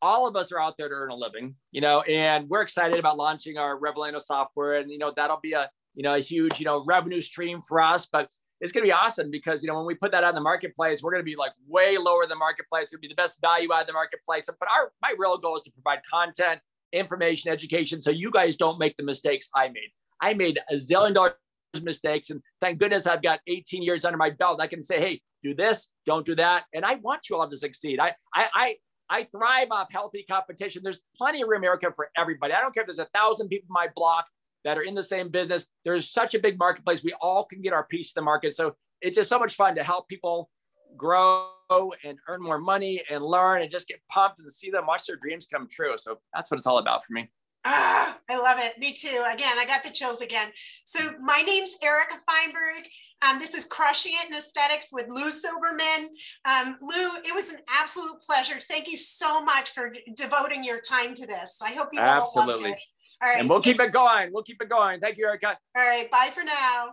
[0.02, 2.98] all of us are out there to earn a living, you know, and we're excited
[2.98, 4.74] about launching our Revelana software.
[4.74, 7.80] And, you know, that'll be a, you know, a huge, you know, revenue stream for
[7.80, 8.06] us.
[8.06, 8.28] But
[8.60, 10.40] it's going to be awesome because, you know, when we put that out in the
[10.40, 12.92] marketplace, we're going to be like way lower than the marketplace.
[12.92, 14.46] It'll be the best value out of the marketplace.
[14.46, 16.60] But our, my real goal is to provide content,
[16.92, 18.02] information, education.
[18.02, 19.90] So you guys don't make the mistakes I made.
[20.20, 21.34] I made a zillion dollars
[21.82, 22.30] mistakes.
[22.30, 24.60] And thank goodness I've got 18 years under my belt.
[24.60, 26.64] I can say, hey, do this, don't do that.
[26.74, 28.00] And I want you all to succeed.
[28.00, 28.76] I, I, I,
[29.10, 30.82] I thrive off healthy competition.
[30.82, 32.52] There's plenty of room, Erika, for everybody.
[32.52, 34.26] I don't care if there's a thousand people in my block
[34.64, 35.66] that are in the same business.
[35.84, 37.02] There's such a big marketplace.
[37.02, 38.54] We all can get our piece of the market.
[38.54, 40.50] So it's just so much fun to help people
[40.96, 45.06] grow and earn more money and learn and just get pumped and see them watch
[45.06, 45.94] their dreams come true.
[45.96, 47.30] So that's what it's all about for me.
[47.70, 48.78] Ah, I love it.
[48.78, 49.22] Me too.
[49.30, 50.48] Again, I got the chills again.
[50.84, 52.84] So my name's Erika Feinberg.
[53.20, 56.06] Um, this is Crushing It in Aesthetics with Lou Silberman.
[56.46, 58.58] Um, Lou, it was an absolute pleasure.
[58.58, 61.60] Thank you so much for devoting your time to this.
[61.62, 62.70] I hope you absolutely.
[62.70, 62.76] All,
[63.20, 64.32] all right, and we'll keep it going.
[64.32, 65.00] We'll keep it going.
[65.00, 65.58] Thank you, Erika.
[65.76, 66.90] All right, bye for now.